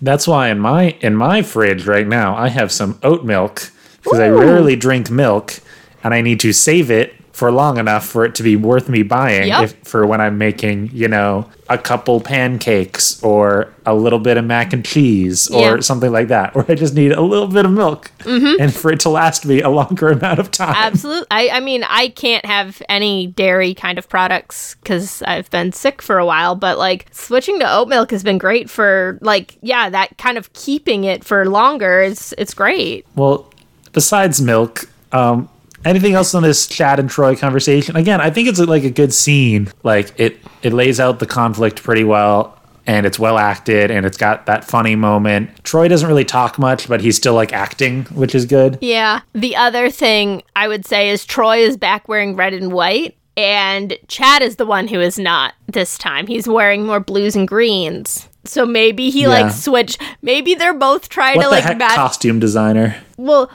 That's 0.02 0.28
why 0.28 0.50
in 0.50 0.60
my 0.60 0.96
in 1.02 1.16
my 1.16 1.42
fridge 1.42 1.86
right 1.86 2.08
now 2.08 2.36
I 2.36 2.50
have 2.50 2.72
some 2.72 3.00
oat 3.04 3.26
milk 3.26 3.72
because 4.04 4.20
I 4.20 4.30
rarely 4.30 4.76
drink 4.76 5.10
milk 5.10 5.60
and 6.04 6.14
I 6.14 6.22
need 6.22 6.40
to 6.42 6.54
save 6.54 6.90
it 6.90 7.14
for 7.40 7.52
long 7.52 7.78
enough 7.78 8.06
for 8.06 8.26
it 8.26 8.36
to 8.36 8.44
be 8.44 8.56
worth 8.58 8.90
me 8.90 9.02
buying 9.02 9.48
Yep. 9.48 9.64
if 9.64 9.74
for 9.88 10.06
when 10.06 10.20
I'm 10.20 10.38
making, 10.38 10.90
you 10.94 11.08
know, 11.08 11.50
a 11.70 11.78
couple 11.78 12.20
pancakes 12.20 13.24
or 13.24 13.72
a 13.86 13.94
little 13.96 14.20
bit 14.20 14.36
of 14.38 14.44
mac 14.44 14.74
and 14.74 14.84
cheese 14.84 15.50
or 15.50 15.76
Yeah. 15.76 15.80
something 15.80 16.12
like 16.12 16.28
that 16.28 16.54
where 16.54 16.66
I 16.68 16.76
just 16.76 16.94
need 16.96 17.12
a 17.14 17.22
little 17.22 17.48
bit 17.48 17.64
of 17.66 17.72
milk 17.72 18.12
Mm-hmm. 18.20 18.62
and 18.62 18.74
for 18.76 18.92
it 18.92 19.00
to 19.02 19.10
last 19.10 19.46
me 19.46 19.62
a 19.62 19.70
longer 19.70 20.10
amount 20.18 20.40
of 20.40 20.52
time. 20.52 20.76
Absolutely. 20.76 21.28
I, 21.32 21.50
I 21.54 21.60
mean, 21.62 21.84
I 21.88 22.10
can't 22.10 22.46
have 22.46 22.82
any 22.90 23.28
dairy 23.28 23.74
kind 23.74 23.98
of 23.98 24.10
products 24.10 24.76
because 24.84 25.22
I've 25.22 25.50
been 25.50 25.72
sick 25.72 26.02
for 26.02 26.18
a 26.18 26.26
while, 26.26 26.56
but 26.56 26.78
like 26.78 27.08
switching 27.14 27.58
to 27.60 27.72
oat 27.74 27.88
milk 27.88 28.12
has 28.12 28.22
been 28.24 28.38
great 28.38 28.70
for 28.70 29.18
like, 29.22 29.58
yeah, 29.62 29.90
that 29.90 30.18
kind 30.18 30.38
of 30.38 30.52
keeping 30.52 31.06
it 31.06 31.24
for 31.24 31.46
longer 31.50 32.02
is 32.02 32.36
it's 32.38 32.54
great. 32.54 33.06
Well, 33.16 33.50
besides 33.94 34.42
milk, 34.42 34.90
um, 35.14 35.48
anything 35.86 36.14
else 36.14 36.34
on 36.36 36.44
this 36.44 36.68
Chad 36.68 37.00
and 37.00 37.10
Troy 37.10 37.36
conversation? 37.36 37.96
Again, 37.96 38.22
I 38.22 38.30
think 38.30 38.48
it's 38.48 38.60
like 38.60 38.84
a 38.84 38.90
good 38.90 39.14
scene. 39.14 39.72
Like 39.84 40.18
it, 40.20 40.38
it 40.62 40.74
lays 40.74 41.00
out 41.00 41.20
the 41.20 41.26
conflict 41.28 41.84
pretty 41.84 42.04
well, 42.04 42.58
and 42.88 43.06
it's 43.06 43.20
well 43.20 43.38
acted, 43.38 43.92
and 43.92 44.06
it's 44.06 44.18
got 44.18 44.46
that 44.48 44.64
funny 44.66 44.96
moment. 44.96 45.64
Troy 45.64 45.88
doesn't 45.88 46.08
really 46.08 46.26
talk 46.26 46.58
much, 46.60 46.88
but 46.88 47.02
he's 47.02 47.16
still 47.18 47.34
like 47.34 47.54
acting, 47.54 48.04
which 48.06 48.34
is 48.36 48.46
good. 48.46 48.78
Yeah. 48.82 49.22
The 49.34 49.56
other 49.56 49.90
thing 49.90 50.44
I 50.56 50.68
would 50.68 50.86
say 50.86 51.10
is 51.10 51.26
Troy 51.26 51.58
is 51.58 51.78
back 51.78 52.08
wearing 52.08 52.36
red 52.36 52.54
and 52.54 52.72
white. 52.72 53.16
And 53.38 53.98
Chad 54.10 54.42
is 54.42 54.58
the 54.58 54.66
one 54.66 54.90
who 54.90 55.00
is 55.00 55.18
not 55.18 55.54
this 55.68 55.98
time. 55.98 56.28
He's 56.28 56.46
wearing 56.46 56.86
more 56.86 57.00
blues 57.00 57.38
and 57.38 57.48
greens. 57.48 58.28
So 58.44 58.66
maybe 58.66 59.10
he 59.12 59.22
Yeah. 59.22 59.30
like 59.30 59.54
switch. 59.54 59.98
Maybe 60.22 60.56
they're 60.56 60.74
both 60.74 61.08
trying 61.08 61.38
What 61.38 61.44
to 61.44 61.50
like 61.50 61.64
heck, 61.64 61.78
match. 61.78 61.96
costume 61.96 62.40
designer? 62.40 62.98
Well, 63.16 63.50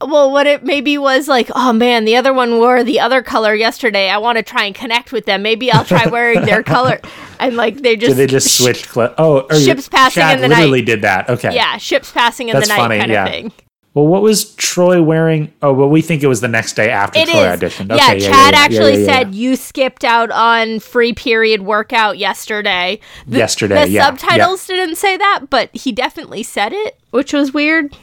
well, 0.00 0.30
what 0.30 0.46
it 0.46 0.62
maybe 0.64 0.98
was 0.98 1.26
like, 1.28 1.50
oh 1.54 1.72
man, 1.72 2.04
the 2.04 2.16
other 2.16 2.32
one 2.32 2.58
wore 2.58 2.84
the 2.84 3.00
other 3.00 3.22
color 3.22 3.54
yesterday. 3.54 4.08
I 4.10 4.18
want 4.18 4.36
to 4.36 4.42
try 4.42 4.64
and 4.64 4.74
connect 4.74 5.12
with 5.12 5.24
them. 5.26 5.42
Maybe 5.42 5.72
I'll 5.72 5.84
try 5.84 6.06
wearing 6.06 6.42
their 6.42 6.62
color. 6.64 7.00
And 7.40 7.56
like 7.56 7.78
they 7.78 7.96
just 7.96 8.16
Did 8.16 8.28
they 8.28 8.32
just 8.32 8.58
switch? 8.58 8.88
Cl- 8.92 9.14
oh, 9.18 9.40
or 9.50 9.54
Ships 9.58 9.88
passing 9.88 10.20
Chad 10.22 10.36
in 10.36 10.42
the 10.42 10.48
literally 10.48 10.80
night. 10.80 10.86
did 10.86 11.02
that. 11.02 11.30
Okay. 11.30 11.54
Yeah, 11.54 11.76
ships 11.78 12.12
passing 12.12 12.48
in 12.48 12.54
That's 12.54 12.68
the 12.68 12.74
night 12.74 12.80
funny, 12.80 12.98
kind 12.98 13.10
yeah. 13.10 13.24
of 13.24 13.30
thing. 13.30 13.52
Well, 13.94 14.06
what 14.06 14.20
was 14.20 14.54
Troy 14.56 15.00
wearing? 15.02 15.50
Oh, 15.62 15.72
well, 15.72 15.88
we 15.88 16.02
think 16.02 16.22
it 16.22 16.26
was 16.26 16.42
the 16.42 16.48
next 16.48 16.74
day 16.74 16.90
after 16.90 17.18
It 17.18 17.28
is. 17.28 17.34
Troy 17.34 17.44
auditioned. 17.46 17.88
yeah, 17.88 17.94
Okay, 18.08 18.20
Chad 18.20 18.52
yeah, 18.52 18.60
actually 18.60 18.92
yeah, 18.92 18.98
yeah, 18.98 19.06
said 19.06 19.34
you 19.34 19.56
skipped 19.56 20.04
out 20.04 20.30
on 20.30 20.80
free 20.80 21.14
period 21.14 21.62
workout 21.62 22.18
yesterday. 22.18 23.00
The, 23.26 23.38
Yesterday, 23.38 23.86
the 23.86 23.90
yeah, 23.92 24.04
subtitles 24.04 24.66
didn't 24.66 24.96
say 24.96 25.16
that, 25.16 25.44
but 25.48 25.74
he 25.74 25.92
definitely 25.92 26.42
said 26.42 26.74
it, 26.74 26.98
which 27.10 27.32
was 27.32 27.54
weird. 27.54 27.96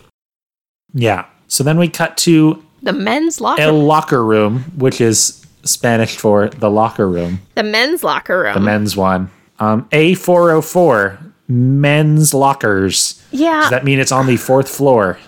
Yeah. 0.96 1.26
So 1.48 1.64
then 1.64 1.78
we 1.78 1.88
cut 1.88 2.18
to 2.18 2.64
The 2.82 2.94
men's 2.94 3.40
locker, 3.42 3.62
El 3.62 3.84
Locker 3.84 4.24
Room, 4.24 4.60
which 4.78 5.00
is 5.02 5.46
Spanish 5.64 6.18
for 6.18 6.50
the 6.50 6.70
locker 6.70 7.08
room, 7.10 7.40
the 7.56 7.64
men's 7.64 8.04
locker 8.04 8.42
room. 8.42 8.54
the 8.54 8.60
men's 8.60 8.98
one. 8.98 9.30
Um, 9.60 9.88
A404, 9.92 11.18
men's 11.48 12.34
lockers. 12.34 13.24
yeah, 13.32 13.62
Does 13.62 13.70
that 13.70 13.84
mean 13.86 14.00
it's 14.00 14.12
on 14.12 14.26
the 14.28 14.38
fourth 14.38 14.68
floor? 14.70 15.20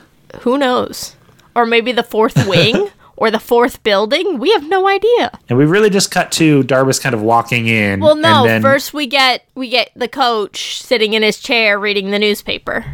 Who 0.42 0.58
knows? 0.58 1.16
Or 1.56 1.66
maybe 1.66 1.92
the 1.92 2.04
fourth 2.04 2.48
wing 2.50 2.90
or 3.16 3.32
the 3.32 3.40
fourth 3.40 3.82
building? 3.84 4.40
We 4.40 4.52
have 4.52 4.68
no 4.68 4.88
idea. 4.88 5.32
And 5.48 5.58
we 5.58 5.66
really 5.66 5.90
just 5.90 6.12
cut 6.12 6.32
to 6.34 6.64
Darbus 6.64 7.02
kind 7.02 7.16
of 7.16 7.22
walking 7.22 7.68
in. 7.68 8.02
Well, 8.02 8.16
no, 8.16 8.44
then, 8.46 8.62
first 8.62 8.94
we 8.94 9.08
get 9.08 9.46
we 9.56 9.70
get 9.70 9.92
the 9.96 10.08
coach 10.10 10.82
sitting 10.82 11.14
in 11.14 11.22
his 11.24 11.40
chair 11.40 11.80
reading 11.80 12.12
the 12.12 12.20
newspaper. 12.20 12.86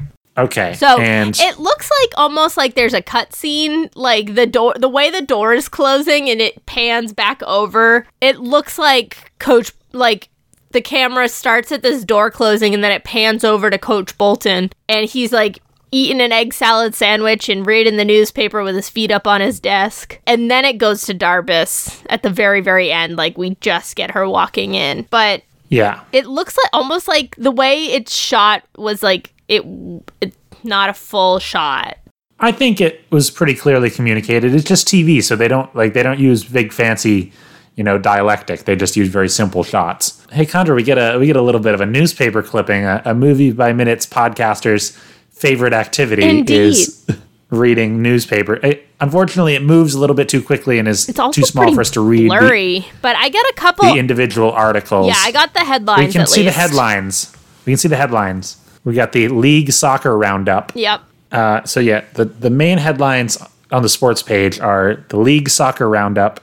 Okay. 0.41 0.73
So 0.73 0.99
and 0.99 1.37
it 1.39 1.59
looks 1.59 1.89
like 2.01 2.11
almost 2.17 2.57
like 2.57 2.75
there's 2.75 2.93
a 2.93 3.01
cutscene, 3.01 3.91
like 3.95 4.35
the 4.35 4.47
door, 4.47 4.73
the 4.77 4.89
way 4.89 5.09
the 5.11 5.21
door 5.21 5.53
is 5.53 5.69
closing 5.69 6.29
and 6.29 6.41
it 6.41 6.65
pans 6.65 7.13
back 7.13 7.41
over. 7.43 8.07
It 8.21 8.39
looks 8.39 8.77
like 8.77 9.31
Coach, 9.39 9.71
like 9.93 10.29
the 10.71 10.81
camera 10.81 11.29
starts 11.29 11.71
at 11.71 11.83
this 11.83 12.03
door 12.03 12.31
closing 12.31 12.73
and 12.73 12.83
then 12.83 12.91
it 12.91 13.03
pans 13.03 13.43
over 13.43 13.69
to 13.69 13.77
Coach 13.77 14.17
Bolton 14.17 14.71
and 14.89 15.07
he's 15.07 15.31
like 15.31 15.61
eating 15.91 16.21
an 16.21 16.31
egg 16.31 16.53
salad 16.53 16.95
sandwich 16.95 17.49
and 17.49 17.67
reading 17.67 17.97
the 17.97 18.05
newspaper 18.05 18.63
with 18.63 18.75
his 18.75 18.89
feet 18.89 19.11
up 19.11 19.27
on 19.27 19.41
his 19.41 19.59
desk. 19.59 20.19
And 20.25 20.49
then 20.49 20.65
it 20.65 20.77
goes 20.77 21.03
to 21.03 21.13
Darbus 21.13 22.03
at 22.09 22.23
the 22.23 22.29
very, 22.29 22.61
very 22.61 22.91
end. 22.91 23.17
Like 23.17 23.37
we 23.37 23.55
just 23.61 23.95
get 23.95 24.11
her 24.11 24.27
walking 24.27 24.73
in, 24.73 25.05
but 25.09 25.43
yeah. 25.67 26.01
it 26.13 26.25
looks 26.27 26.57
like 26.57 26.69
almost 26.73 27.07
like 27.07 27.35
the 27.35 27.51
way 27.51 27.85
it's 27.85 28.15
shot 28.15 28.63
was 28.77 29.03
like 29.03 29.33
it, 29.51 30.03
it 30.21 30.33
not 30.63 30.89
a 30.89 30.93
full 30.93 31.39
shot. 31.39 31.97
I 32.39 32.51
think 32.51 32.81
it 32.81 33.03
was 33.11 33.29
pretty 33.29 33.53
clearly 33.53 33.89
communicated. 33.89 34.55
It's 34.55 34.63
just 34.63 34.87
TV, 34.87 35.23
so 35.23 35.35
they 35.35 35.47
don't 35.47 35.73
like 35.75 35.93
they 35.93 36.01
don't 36.01 36.19
use 36.19 36.43
big 36.43 36.73
fancy, 36.73 37.31
you 37.75 37.83
know, 37.83 37.99
dialectic. 37.99 38.63
They 38.65 38.75
just 38.75 38.95
use 38.95 39.09
very 39.09 39.29
simple 39.29 39.63
shots. 39.63 40.25
Hey, 40.31 40.45
Chandra, 40.45 40.73
we 40.73 40.83
get 40.83 40.97
a 40.97 41.19
we 41.19 41.27
get 41.27 41.35
a 41.35 41.41
little 41.41 41.61
bit 41.61 41.75
of 41.75 41.81
a 41.81 41.85
newspaper 41.85 42.41
clipping. 42.41 42.85
A, 42.85 43.01
a 43.05 43.13
movie 43.13 43.51
by 43.51 43.73
minutes 43.73 44.05
podcaster's 44.07 44.97
favorite 45.29 45.73
activity 45.73 46.23
Indeed. 46.23 46.55
is 46.55 47.05
reading 47.51 48.01
newspaper. 48.01 48.55
It, 48.55 48.87
unfortunately, 48.99 49.53
it 49.55 49.63
moves 49.63 49.93
a 49.93 49.99
little 49.99 50.15
bit 50.15 50.29
too 50.29 50.41
quickly 50.41 50.79
and 50.79 50.87
is 50.87 51.09
It's 51.09 51.19
too 51.35 51.43
small 51.43 51.73
for 51.75 51.81
us 51.81 51.91
to 51.91 52.01
read 52.01 52.23
the, 52.23 52.37
blurry, 52.39 52.87
but 53.01 53.15
I 53.17 53.29
got 53.29 53.45
a 53.49 53.53
couple. 53.55 53.85
the 53.93 53.99
individual 53.99 54.51
articles. 54.51 55.07
yeah, 55.07 55.17
I 55.17 55.31
got 55.31 55.53
the 55.53 55.59
headlines. 55.65 56.07
we 56.07 56.11
can 56.13 56.25
see 56.25 56.43
the 56.43 56.51
headlines. 56.51 57.35
We 57.65 57.73
can 57.73 57.77
see 57.77 57.87
the 57.89 57.97
headlines. 57.97 58.57
We 58.83 58.93
got 58.93 59.11
the 59.11 59.27
league 59.27 59.71
soccer 59.71 60.17
roundup. 60.17 60.71
Yep. 60.75 61.01
Uh, 61.31 61.63
so 61.63 61.79
yeah, 61.79 62.03
the 62.13 62.25
the 62.25 62.49
main 62.49 62.77
headlines 62.77 63.37
on 63.71 63.83
the 63.83 63.89
sports 63.89 64.21
page 64.21 64.59
are 64.59 65.03
the 65.09 65.17
league 65.17 65.49
soccer 65.49 65.87
roundup 65.87 66.41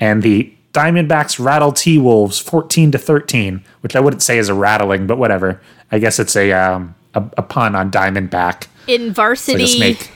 and 0.00 0.22
the 0.22 0.52
Diamondbacks 0.72 1.38
rattle 1.44 1.72
T 1.72 1.98
Wolves 1.98 2.38
fourteen 2.38 2.90
to 2.92 2.98
thirteen, 2.98 3.62
which 3.80 3.94
I 3.94 4.00
wouldn't 4.00 4.22
say 4.22 4.38
is 4.38 4.48
a 4.48 4.54
rattling, 4.54 5.06
but 5.06 5.18
whatever. 5.18 5.60
I 5.90 5.98
guess 5.98 6.18
it's 6.18 6.34
a 6.34 6.52
um, 6.52 6.94
a, 7.14 7.22
a 7.36 7.42
pun 7.42 7.74
on 7.74 7.90
Diamondback, 7.90 8.68
In 8.86 9.02
like 9.02 9.10
a 9.10 9.12
varsity, 9.12 9.66
snake. 9.66 10.10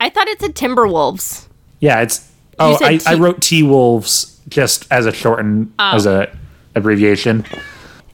I 0.00 0.10
thought 0.10 0.26
it 0.26 0.40
said 0.40 0.56
Timberwolves. 0.56 1.46
Yeah, 1.80 2.00
it's. 2.02 2.28
Oh, 2.58 2.76
I, 2.82 2.96
T- 2.96 3.06
I 3.06 3.14
wrote 3.14 3.40
T 3.40 3.62
Wolves 3.62 4.40
just 4.48 4.90
as 4.90 5.06
a 5.06 5.12
shortened 5.12 5.72
as 5.78 6.06
a 6.06 6.36
abbreviation, 6.74 7.44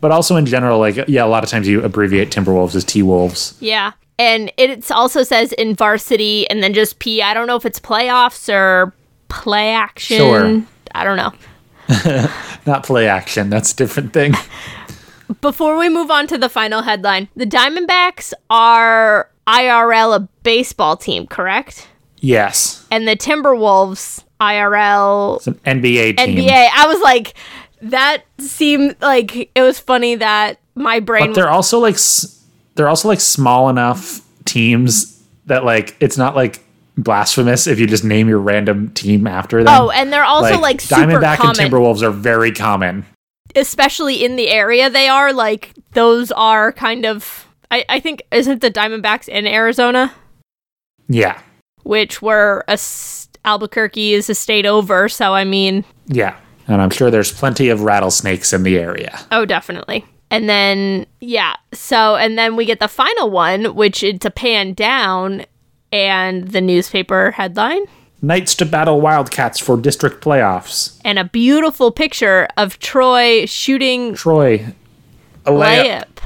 but 0.00 0.10
also 0.10 0.36
in 0.36 0.46
general, 0.46 0.78
like 0.78 0.96
yeah, 1.08 1.24
a 1.24 1.28
lot 1.28 1.44
of 1.44 1.50
times 1.50 1.68
you 1.68 1.82
abbreviate 1.82 2.30
Timberwolves 2.30 2.74
as 2.74 2.84
T 2.84 3.02
Wolves. 3.02 3.56
Yeah. 3.60 3.92
And 4.18 4.52
it 4.58 4.90
also 4.90 5.22
says 5.22 5.52
in 5.54 5.74
varsity 5.74 6.48
and 6.50 6.62
then 6.62 6.74
just 6.74 6.98
P. 6.98 7.22
I 7.22 7.32
don't 7.32 7.46
know 7.46 7.56
if 7.56 7.64
it's 7.64 7.80
playoffs 7.80 8.52
or 8.52 8.92
play 9.28 9.70
action. 9.70 10.18
Sure. 10.18 10.62
I 10.94 11.04
don't 11.04 11.16
know. 11.16 11.32
Not 12.66 12.84
play 12.84 13.08
action. 13.08 13.48
That's 13.48 13.72
a 13.72 13.76
different 13.76 14.12
thing. 14.12 14.34
Before 15.40 15.78
we 15.78 15.88
move 15.88 16.10
on 16.10 16.26
to 16.26 16.36
the 16.38 16.48
final 16.48 16.82
headline, 16.82 17.28
the 17.36 17.46
Diamondbacks 17.46 18.32
are 18.50 19.30
IRL 19.46 20.16
a 20.16 20.20
baseball 20.42 20.96
team, 20.96 21.26
correct? 21.26 21.88
yes, 22.22 22.86
And 22.90 23.08
the 23.08 23.16
Timberwolves 23.16 24.24
IRL 24.40 25.36
it's 25.36 25.46
an 25.46 25.54
NBA 25.64 26.16
team. 26.18 26.36
NBA. 26.36 26.68
I 26.74 26.86
was 26.86 27.00
like, 27.00 27.34
that 27.82 28.24
seemed 28.38 28.96
like 29.00 29.50
it 29.54 29.62
was 29.62 29.78
funny 29.78 30.14
that 30.16 30.58
my 30.74 31.00
brain. 31.00 31.28
But 31.28 31.34
they're 31.34 31.50
also 31.50 31.78
like 31.78 31.96
they're 32.74 32.88
also 32.88 33.08
like 33.08 33.20
small 33.20 33.68
enough 33.68 34.20
teams 34.44 35.22
that 35.46 35.64
like 35.64 35.96
it's 36.00 36.16
not 36.16 36.34
like 36.34 36.62
blasphemous 36.96 37.66
if 37.66 37.78
you 37.78 37.86
just 37.86 38.04
name 38.04 38.28
your 38.28 38.38
random 38.38 38.90
team 38.90 39.26
after 39.26 39.64
them. 39.64 39.74
oh, 39.74 39.90
and 39.90 40.12
they're 40.12 40.24
also 40.24 40.58
like, 40.58 40.80
super 40.80 41.02
Diamondback 41.02 41.36
common, 41.38 41.60
and 41.60 41.72
Timberwolves 41.72 42.02
are 42.02 42.10
very 42.10 42.52
common. 42.52 43.06
especially 43.56 44.24
in 44.24 44.36
the 44.36 44.48
area 44.48 44.90
they 44.90 45.08
are. 45.08 45.32
Like 45.32 45.72
those 45.92 46.30
are 46.32 46.72
kind 46.72 47.06
of. 47.06 47.46
I, 47.72 47.84
I 47.88 48.00
think 48.00 48.22
isn't 48.32 48.60
the 48.62 48.70
Diamondbacks 48.70 49.28
in 49.28 49.46
Arizona, 49.46 50.12
Yeah, 51.08 51.40
which 51.84 52.20
were 52.20 52.64
a 52.66 52.78
Albuquerque 53.44 54.12
is 54.12 54.28
a 54.28 54.34
state 54.34 54.66
over. 54.66 55.08
So 55.08 55.34
I 55.34 55.44
mean, 55.44 55.84
yeah, 56.08 56.36
and 56.70 56.80
I'm 56.80 56.90
sure 56.90 57.10
there's 57.10 57.32
plenty 57.32 57.68
of 57.68 57.82
rattlesnakes 57.82 58.52
in 58.52 58.62
the 58.62 58.78
area. 58.78 59.18
Oh, 59.30 59.44
definitely. 59.44 60.04
And 60.30 60.48
then 60.48 61.06
yeah, 61.20 61.56
so 61.72 62.16
and 62.16 62.38
then 62.38 62.54
we 62.56 62.64
get 62.64 62.78
the 62.80 62.88
final 62.88 63.30
one, 63.30 63.74
which 63.74 64.02
it's 64.02 64.24
a 64.24 64.30
pan 64.30 64.72
down, 64.74 65.44
and 65.92 66.48
the 66.48 66.60
newspaper 66.60 67.32
headline, 67.32 67.82
Knights 68.22 68.54
to 68.56 68.66
battle 68.66 69.00
Wildcats 69.00 69.58
for 69.58 69.76
district 69.78 70.22
playoffs. 70.22 71.00
and 71.04 71.18
a 71.18 71.24
beautiful 71.24 71.90
picture 71.90 72.46
of 72.58 72.78
Troy 72.78 73.46
shooting 73.46 74.14
Troy, 74.14 74.66
a 75.46 75.50
layup. 75.50 75.84
layup. 76.04 76.18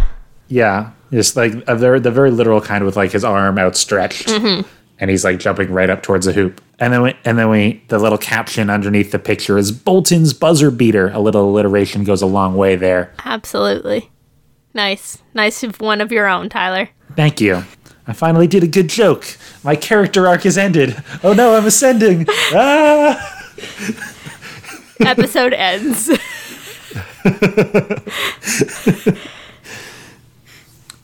Yeah, 0.49 0.91
just 1.13 1.37
like 1.37 1.53
a 1.67 1.75
very, 1.77 2.01
the 2.01 2.11
very 2.11 2.31
literal 2.33 2.61
kind 2.61 2.85
with 2.85 2.97
like 2.97 3.13
his 3.13 3.25
arm 3.25 3.59
outstretched, 3.59 4.27
Mm-hmm. 4.29 4.69
and 4.99 5.11
he's 5.11 5.25
like 5.25 5.39
jumping 5.39 5.73
right 5.73 5.89
up 5.89 6.03
towards 6.03 6.27
the 6.27 6.33
hoop. 6.33 6.61
And 6.81 6.93
then 6.93 7.03
we, 7.03 7.15
and 7.25 7.39
then 7.39 7.49
we, 7.49 7.83
the 7.89 7.99
little 7.99 8.19
caption 8.19 8.69
underneath 8.69 9.13
the 9.13 9.19
picture 9.19 9.57
is 9.59 9.71
Bolton's 9.71 10.33
buzzer 10.33 10.71
beater. 10.71 11.09
A 11.11 11.21
little 11.21 11.49
alliteration 11.49 12.05
goes 12.05 12.21
a 12.21 12.27
long 12.27 12.57
way 12.57 12.75
there. 12.77 13.13
Absolutely. 13.25 14.11
Nice. 14.75 15.19
Nice 15.35 15.63
of 15.63 15.81
one 15.81 16.01
of 16.01 16.11
your 16.11 16.27
own, 16.27 16.49
Tyler. 16.49 16.89
Thank 17.15 17.41
you. 17.41 17.65
I 18.07 18.13
finally 18.13 18.47
did 18.47 18.63
a 18.63 18.67
good 18.67 18.89
joke. 18.89 19.25
My 19.63 19.77
character 19.77 20.27
arc 20.27 20.45
is 20.45 20.59
ended. 20.59 21.03
Oh 21.23 21.33
no, 21.33 21.55
I'm 21.55 21.65
ascending. 21.65 22.27
ah! 22.31 23.45
Episode 25.01 25.53
ends. 25.55 26.11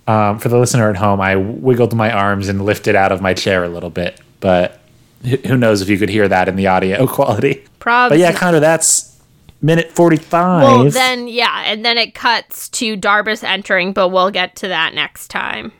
Um, 0.07 0.41
for 0.41 0.49
the 0.49 0.59
listener 0.59 0.91
at 0.91 0.97
home, 0.97 1.21
I 1.21 1.37
wiggled 1.37 1.95
my 1.95 2.11
arms 2.11 2.49
and 2.49 2.65
lifted 2.65 2.97
out 2.97 3.13
of 3.13 3.23
my 3.23 3.33
chair 3.33 3.63
a 3.63 3.69
little 3.69 3.91
bit, 3.91 4.21
but 4.41 4.80
who 5.23 5.57
knows 5.57 5.81
if 5.83 5.89
you 5.89 5.99
could 5.99 6.09
hear 6.09 6.29
that 6.29 6.49
in 6.49 6.57
the 6.57 6.67
audio 6.67 7.07
quality. 7.09 7.65
Probs. 7.79 8.11
But 8.11 8.19
yeah, 8.19 8.33
Connor, 8.33 8.61
that's 8.61 9.19
minute 9.63 9.91
45. 9.93 10.63
Well, 10.63 10.91
then, 10.91 11.29
yeah, 11.29 11.63
and 11.67 11.85
then 11.85 11.99
it 11.99 12.15
cuts 12.15 12.69
to 12.71 12.97
Darbus 12.97 13.43
entering, 13.45 13.93
but 13.93 14.09
we'll 14.09 14.31
get 14.31 14.57
to 14.57 14.69
that 14.69 14.95
next 14.95 15.29
time. 15.29 15.73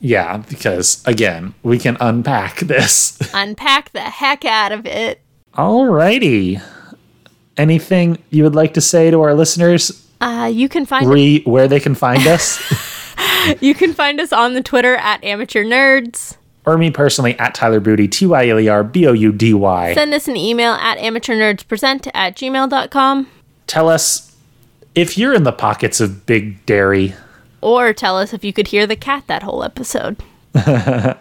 yeah, 0.00 0.38
because 0.48 1.02
again, 1.06 1.54
we 1.62 1.78
can 1.78 1.96
unpack 2.00 2.56
this. 2.60 3.18
Unpack 3.34 3.90
the 3.92 4.00
heck 4.00 4.44
out 4.44 4.72
of 4.72 4.86
it. 4.86 5.20
Alrighty. 5.54 6.62
Anything 7.56 8.18
you 8.30 8.44
would 8.44 8.54
like 8.54 8.74
to 8.74 8.80
say 8.80 9.10
to 9.10 9.20
our 9.20 9.34
listeners? 9.34 10.06
Uh, 10.20 10.50
you 10.52 10.68
can 10.68 10.86
find 10.86 11.08
Re 11.08 11.42
where 11.46 11.66
they 11.68 11.80
can 11.80 11.94
find 11.96 12.24
us? 12.26 12.60
you 13.60 13.74
can 13.74 13.92
find 13.92 14.20
us 14.20 14.32
on 14.32 14.54
the 14.54 14.62
Twitter 14.62 14.94
at 14.96 15.22
Amateur 15.24 15.64
Nerds. 15.64 16.36
Or 16.66 16.76
me 16.76 16.90
personally 16.90 17.38
at 17.38 17.54
Tyler 17.54 17.80
Boudy, 17.80 18.08
T 18.10 18.26
Y 18.26 18.48
L 18.48 18.60
E 18.60 18.68
R 18.68 18.84
B 18.84 19.06
O 19.06 19.12
U 19.12 19.32
D 19.32 19.54
Y. 19.54 19.94
Send 19.94 20.12
us 20.12 20.28
an 20.28 20.36
email 20.36 20.72
at 20.74 20.98
amateurnerdspresent 20.98 22.10
at 22.14 22.36
gmail.com 22.36 23.26
Tell 23.66 23.88
us 23.88 24.34
if 24.94 25.16
you're 25.16 25.34
in 25.34 25.44
the 25.44 25.52
pockets 25.52 26.00
of 26.00 26.26
big 26.26 26.64
dairy. 26.66 27.14
or 27.60 27.92
tell 27.92 28.18
us 28.18 28.32
if 28.34 28.44
you 28.44 28.52
could 28.52 28.68
hear 28.68 28.86
the 28.86 28.96
cat 28.96 29.24
that 29.28 29.42
whole 29.42 29.62
episode. 29.64 30.16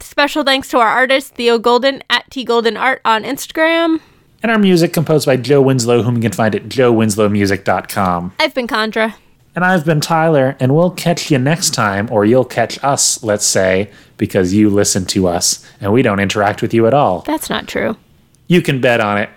Special 0.00 0.44
thanks 0.44 0.68
to 0.68 0.78
our 0.78 0.86
artist, 0.88 1.34
Theo 1.34 1.58
Golden 1.58 2.02
at 2.10 2.30
T 2.30 2.44
Golden 2.44 2.76
Art 2.76 3.00
on 3.04 3.22
Instagram. 3.24 4.00
And 4.42 4.50
our 4.50 4.58
music 4.58 4.92
composed 4.92 5.26
by 5.26 5.36
Joe 5.36 5.60
Winslow, 5.60 6.02
whom 6.02 6.16
you 6.16 6.22
can 6.22 6.32
find 6.32 6.54
at 6.54 6.64
joewinslowmusic.com. 6.64 8.32
I've 8.40 8.54
been 8.54 8.68
Chandra. 8.68 9.16
And 9.54 9.64
I've 9.64 9.84
been 9.84 10.00
Tyler, 10.00 10.56
and 10.60 10.74
we'll 10.74 10.92
catch 10.92 11.30
you 11.30 11.38
next 11.38 11.70
time, 11.74 12.08
or 12.12 12.24
you'll 12.24 12.44
catch 12.44 12.82
us, 12.84 13.22
let's 13.24 13.44
say, 13.44 13.90
because 14.16 14.54
you 14.54 14.70
listen 14.70 15.04
to 15.06 15.26
us 15.26 15.66
and 15.80 15.92
we 15.92 16.02
don't 16.02 16.20
interact 16.20 16.62
with 16.62 16.72
you 16.72 16.86
at 16.86 16.94
all. 16.94 17.20
That's 17.22 17.50
not 17.50 17.66
true. 17.66 17.96
You 18.46 18.62
can 18.62 18.80
bet 18.80 19.00
on 19.00 19.18
it. 19.18 19.28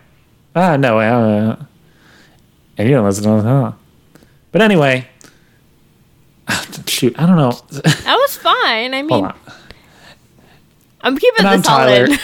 Ah, 0.56 0.78
no. 0.78 1.00
Uh, 1.00 1.56
and 2.78 2.88
you 2.90 2.94
don't 2.96 3.06
listen 3.06 3.24
to 3.24 3.32
us, 3.32 3.44
huh? 3.44 3.72
But 4.52 4.62
anyway, 4.62 5.08
shoot, 6.86 7.16
I 7.20 7.26
don't 7.26 7.38
know. 7.38 7.52
That 7.72 8.16
was 8.20 8.38
fine. 8.38 8.94
I 8.94 9.02
mean. 9.02 9.32
I'm 11.02 11.18
keeping 11.18 11.40
And 11.40 11.48
I'm 11.48 11.60
this 11.60 11.68
all 11.68 11.78
Tyler. 11.80 12.06
in. 12.06 12.18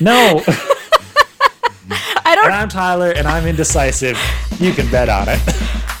No. 0.00 0.42
I 2.28 2.34
don't 2.34 2.46
and 2.46 2.54
I'm 2.54 2.68
Tyler, 2.68 3.10
and 3.12 3.28
I'm 3.28 3.46
indecisive. 3.46 4.18
You 4.58 4.72
can 4.72 4.90
bet 4.90 5.08
on 5.08 5.26
it. 5.28 5.40